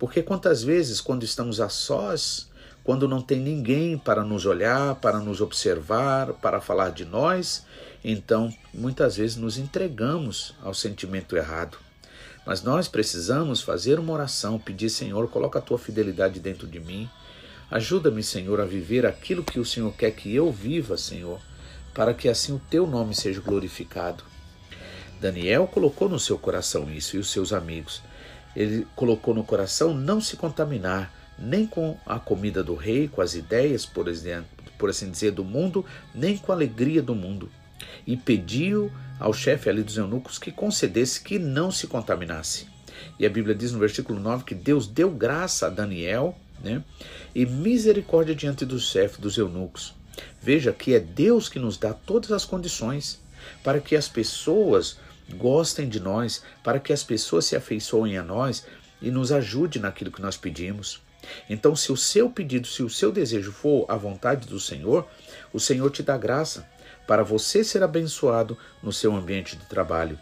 Porque 0.00 0.22
quantas 0.22 0.62
vezes, 0.62 0.98
quando 0.98 1.24
estamos 1.24 1.60
a 1.60 1.68
sós, 1.68 2.48
quando 2.82 3.06
não 3.06 3.20
tem 3.20 3.38
ninguém 3.38 3.98
para 3.98 4.24
nos 4.24 4.46
olhar, 4.46 4.94
para 4.94 5.18
nos 5.18 5.42
observar, 5.42 6.32
para 6.32 6.58
falar 6.58 6.88
de 6.88 7.04
nós, 7.04 7.66
então 8.02 8.50
muitas 8.72 9.18
vezes 9.18 9.36
nos 9.36 9.58
entregamos 9.58 10.54
ao 10.62 10.72
sentimento 10.72 11.36
errado. 11.36 11.76
Mas 12.46 12.62
nós 12.62 12.88
precisamos 12.88 13.60
fazer 13.60 13.98
uma 13.98 14.14
oração, 14.14 14.58
pedir, 14.58 14.88
Senhor, 14.88 15.28
coloca 15.28 15.58
a 15.58 15.62
tua 15.62 15.78
fidelidade 15.78 16.40
dentro 16.40 16.66
de 16.66 16.80
mim. 16.80 17.06
Ajuda-me, 17.70 18.22
Senhor, 18.22 18.58
a 18.58 18.64
viver 18.64 19.04
aquilo 19.04 19.44
que 19.44 19.60
o 19.60 19.66
Senhor 19.66 19.92
quer 19.92 20.12
que 20.12 20.34
eu 20.34 20.50
viva, 20.50 20.96
Senhor, 20.96 21.38
para 21.92 22.14
que 22.14 22.26
assim 22.26 22.54
o 22.54 22.62
teu 22.70 22.86
nome 22.86 23.14
seja 23.14 23.42
glorificado. 23.42 24.24
Daniel 25.20 25.66
colocou 25.66 26.08
no 26.08 26.18
seu 26.18 26.38
coração 26.38 26.90
isso 26.90 27.16
e 27.16 27.18
os 27.18 27.30
seus 27.30 27.52
amigos. 27.52 28.00
Ele 28.54 28.86
colocou 28.96 29.34
no 29.34 29.44
coração 29.44 29.94
não 29.94 30.20
se 30.20 30.36
contaminar, 30.36 31.12
nem 31.38 31.66
com 31.66 31.96
a 32.04 32.18
comida 32.18 32.62
do 32.62 32.74
rei, 32.74 33.08
com 33.08 33.22
as 33.22 33.34
ideias, 33.34 33.86
por, 33.86 34.08
exemplo, 34.08 34.48
por 34.78 34.90
assim 34.90 35.10
dizer, 35.10 35.32
do 35.32 35.44
mundo, 35.44 35.84
nem 36.14 36.36
com 36.36 36.52
a 36.52 36.54
alegria 36.54 37.02
do 37.02 37.14
mundo. 37.14 37.50
E 38.06 38.16
pediu 38.16 38.90
ao 39.18 39.32
chefe 39.32 39.68
ali 39.68 39.82
dos 39.82 39.96
eunucos 39.96 40.38
que 40.38 40.50
concedesse 40.50 41.20
que 41.20 41.38
não 41.38 41.70
se 41.70 41.86
contaminasse. 41.86 42.66
E 43.18 43.24
a 43.24 43.30
Bíblia 43.30 43.54
diz 43.54 43.72
no 43.72 43.78
versículo 43.78 44.20
9 44.20 44.44
que 44.44 44.54
Deus 44.54 44.86
deu 44.86 45.10
graça 45.10 45.66
a 45.66 45.70
Daniel 45.70 46.36
né, 46.62 46.82
e 47.34 47.46
misericórdia 47.46 48.34
diante 48.34 48.64
do 48.64 48.78
chefe 48.78 49.20
dos 49.20 49.38
eunucos. 49.38 49.94
Veja 50.40 50.72
que 50.72 50.94
é 50.94 51.00
Deus 51.00 51.48
que 51.48 51.58
nos 51.58 51.78
dá 51.78 51.94
todas 51.94 52.32
as 52.32 52.44
condições 52.44 53.20
para 53.62 53.80
que 53.80 53.96
as 53.96 54.08
pessoas 54.08 54.98
gostem 55.34 55.88
de 55.88 56.00
nós, 56.00 56.42
para 56.62 56.80
que 56.80 56.92
as 56.92 57.02
pessoas 57.02 57.44
se 57.44 57.56
afeiçoem 57.56 58.18
a 58.18 58.22
nós 58.22 58.66
e 59.00 59.10
nos 59.10 59.32
ajude 59.32 59.78
naquilo 59.78 60.10
que 60.10 60.22
nós 60.22 60.36
pedimos. 60.36 61.00
Então, 61.48 61.76
se 61.76 61.92
o 61.92 61.96
seu 61.96 62.30
pedido, 62.30 62.66
se 62.66 62.82
o 62.82 62.90
seu 62.90 63.12
desejo 63.12 63.52
for 63.52 63.84
a 63.88 63.96
vontade 63.96 64.48
do 64.48 64.58
Senhor, 64.58 65.08
o 65.52 65.60
Senhor 65.60 65.90
te 65.90 66.02
dá 66.02 66.16
graça 66.16 66.68
para 67.06 67.22
você 67.22 67.64
ser 67.64 67.82
abençoado 67.82 68.56
no 68.82 68.92
seu 68.92 69.14
ambiente 69.14 69.56
de 69.56 69.66
trabalho. 69.66 70.18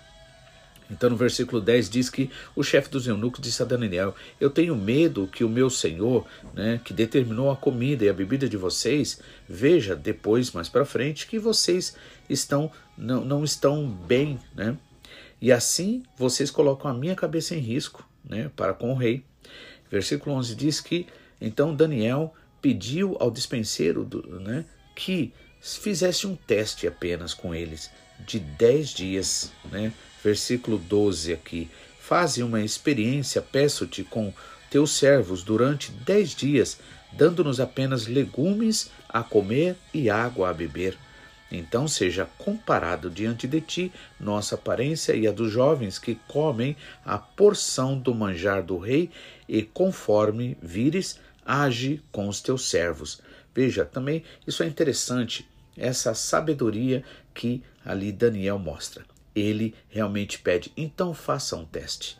Então, 0.90 1.10
no 1.10 1.16
versículo 1.16 1.60
10 1.60 1.90
diz 1.90 2.08
que 2.08 2.30
o 2.56 2.62
chefe 2.62 2.88
dos 2.88 3.06
eunucos 3.06 3.42
disse 3.42 3.62
a 3.62 3.66
Daniel: 3.66 4.14
Eu 4.40 4.48
tenho 4.48 4.74
medo 4.74 5.26
que 5.26 5.44
o 5.44 5.48
meu 5.48 5.68
senhor, 5.68 6.26
né, 6.54 6.80
que 6.82 6.94
determinou 6.94 7.50
a 7.50 7.56
comida 7.56 8.04
e 8.04 8.08
a 8.08 8.14
bebida 8.14 8.48
de 8.48 8.56
vocês, 8.56 9.20
veja 9.46 9.94
depois, 9.94 10.50
mais 10.52 10.68
para 10.68 10.86
frente, 10.86 11.26
que 11.26 11.38
vocês 11.38 11.94
estão 12.28 12.70
não, 12.96 13.22
não 13.22 13.44
estão 13.44 13.86
bem, 13.86 14.38
né? 14.54 14.76
E 15.40 15.52
assim 15.52 16.02
vocês 16.16 16.50
colocam 16.50 16.90
a 16.90 16.94
minha 16.94 17.14
cabeça 17.14 17.54
em 17.54 17.60
risco, 17.60 18.06
né, 18.24 18.50
para 18.56 18.74
com 18.74 18.92
o 18.92 18.96
rei. 18.96 19.24
Versículo 19.90 20.34
11 20.36 20.54
diz 20.54 20.80
que 20.80 21.06
então 21.40 21.74
Daniel 21.74 22.34
pediu 22.60 23.16
ao 23.20 23.30
dispenseiro 23.30 24.04
do, 24.04 24.40
né, 24.40 24.64
que 24.94 25.32
fizesse 25.60 26.26
um 26.26 26.34
teste 26.34 26.86
apenas 26.86 27.32
com 27.32 27.54
eles 27.54 27.90
de 28.26 28.38
10 28.38 28.90
dias. 28.90 29.52
Né? 29.70 29.92
Versículo 30.22 30.78
12 30.78 31.32
aqui. 31.32 31.70
Faze 32.00 32.42
uma 32.42 32.60
experiência, 32.62 33.42
peço-te, 33.42 34.02
com 34.02 34.32
teus 34.70 34.92
servos 34.92 35.42
durante 35.42 35.90
dez 35.90 36.34
dias, 36.34 36.78
dando-nos 37.12 37.60
apenas 37.60 38.06
legumes 38.06 38.90
a 39.08 39.22
comer 39.22 39.76
e 39.92 40.08
água 40.08 40.50
a 40.50 40.54
beber. 40.54 40.96
Então 41.50 41.88
seja 41.88 42.28
comparado 42.36 43.08
diante 43.08 43.46
de 43.46 43.60
ti 43.60 43.92
nossa 44.20 44.54
aparência 44.54 45.14
e 45.14 45.26
a 45.26 45.32
dos 45.32 45.50
jovens 45.50 45.98
que 45.98 46.14
comem 46.28 46.76
a 47.04 47.18
porção 47.18 47.98
do 47.98 48.14
manjar 48.14 48.62
do 48.62 48.76
rei, 48.76 49.10
e 49.48 49.62
conforme 49.62 50.58
vires, 50.60 51.18
age 51.44 52.02
com 52.12 52.28
os 52.28 52.42
teus 52.42 52.68
servos. 52.68 53.22
Veja, 53.54 53.84
também 53.84 54.22
isso 54.46 54.62
é 54.62 54.66
interessante, 54.66 55.48
essa 55.76 56.12
sabedoria 56.12 57.02
que 57.32 57.62
ali 57.84 58.12
Daniel 58.12 58.58
mostra. 58.58 59.04
Ele 59.34 59.74
realmente 59.88 60.38
pede, 60.38 60.70
então 60.76 61.14
faça 61.14 61.56
um 61.56 61.64
teste. 61.64 62.18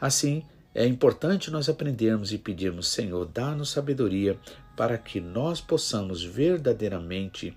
Assim, 0.00 0.44
é 0.74 0.86
importante 0.86 1.50
nós 1.50 1.68
aprendermos 1.68 2.32
e 2.32 2.38
pedirmos, 2.38 2.88
Senhor, 2.88 3.26
dá-nos 3.26 3.70
sabedoria 3.70 4.38
para 4.76 4.98
que 4.98 5.20
nós 5.20 5.60
possamos 5.60 6.22
verdadeiramente 6.22 7.56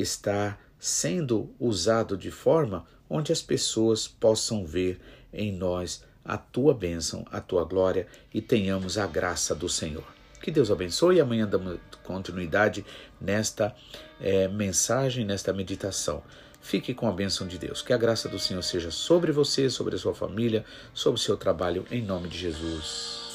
está 0.00 0.58
sendo 0.78 1.50
usado 1.58 2.16
de 2.16 2.30
forma 2.30 2.86
onde 3.08 3.32
as 3.32 3.40
pessoas 3.40 4.06
possam 4.06 4.64
ver 4.64 5.00
em 5.32 5.52
nós 5.52 6.04
a 6.24 6.36
tua 6.36 6.74
bênção, 6.74 7.24
a 7.30 7.40
tua 7.40 7.64
glória 7.64 8.06
e 8.34 8.40
tenhamos 8.40 8.98
a 8.98 9.06
graça 9.06 9.54
do 9.54 9.68
Senhor. 9.68 10.04
Que 10.42 10.50
Deus 10.50 10.70
abençoe 10.70 11.16
e 11.16 11.20
amanhã 11.20 11.46
damos 11.46 11.78
continuidade 12.02 12.84
nesta 13.20 13.74
é, 14.20 14.48
mensagem, 14.48 15.24
nesta 15.24 15.52
meditação. 15.52 16.22
Fique 16.60 16.92
com 16.92 17.08
a 17.08 17.12
bênção 17.12 17.46
de 17.46 17.58
Deus. 17.58 17.80
Que 17.80 17.92
a 17.92 17.96
graça 17.96 18.28
do 18.28 18.38
Senhor 18.38 18.62
seja 18.62 18.90
sobre 18.90 19.30
você, 19.32 19.70
sobre 19.70 19.94
a 19.94 19.98
sua 19.98 20.14
família, 20.14 20.64
sobre 20.92 21.20
o 21.20 21.22
seu 21.22 21.36
trabalho, 21.36 21.86
em 21.90 22.02
nome 22.02 22.28
de 22.28 22.38
Jesus. 22.38 23.25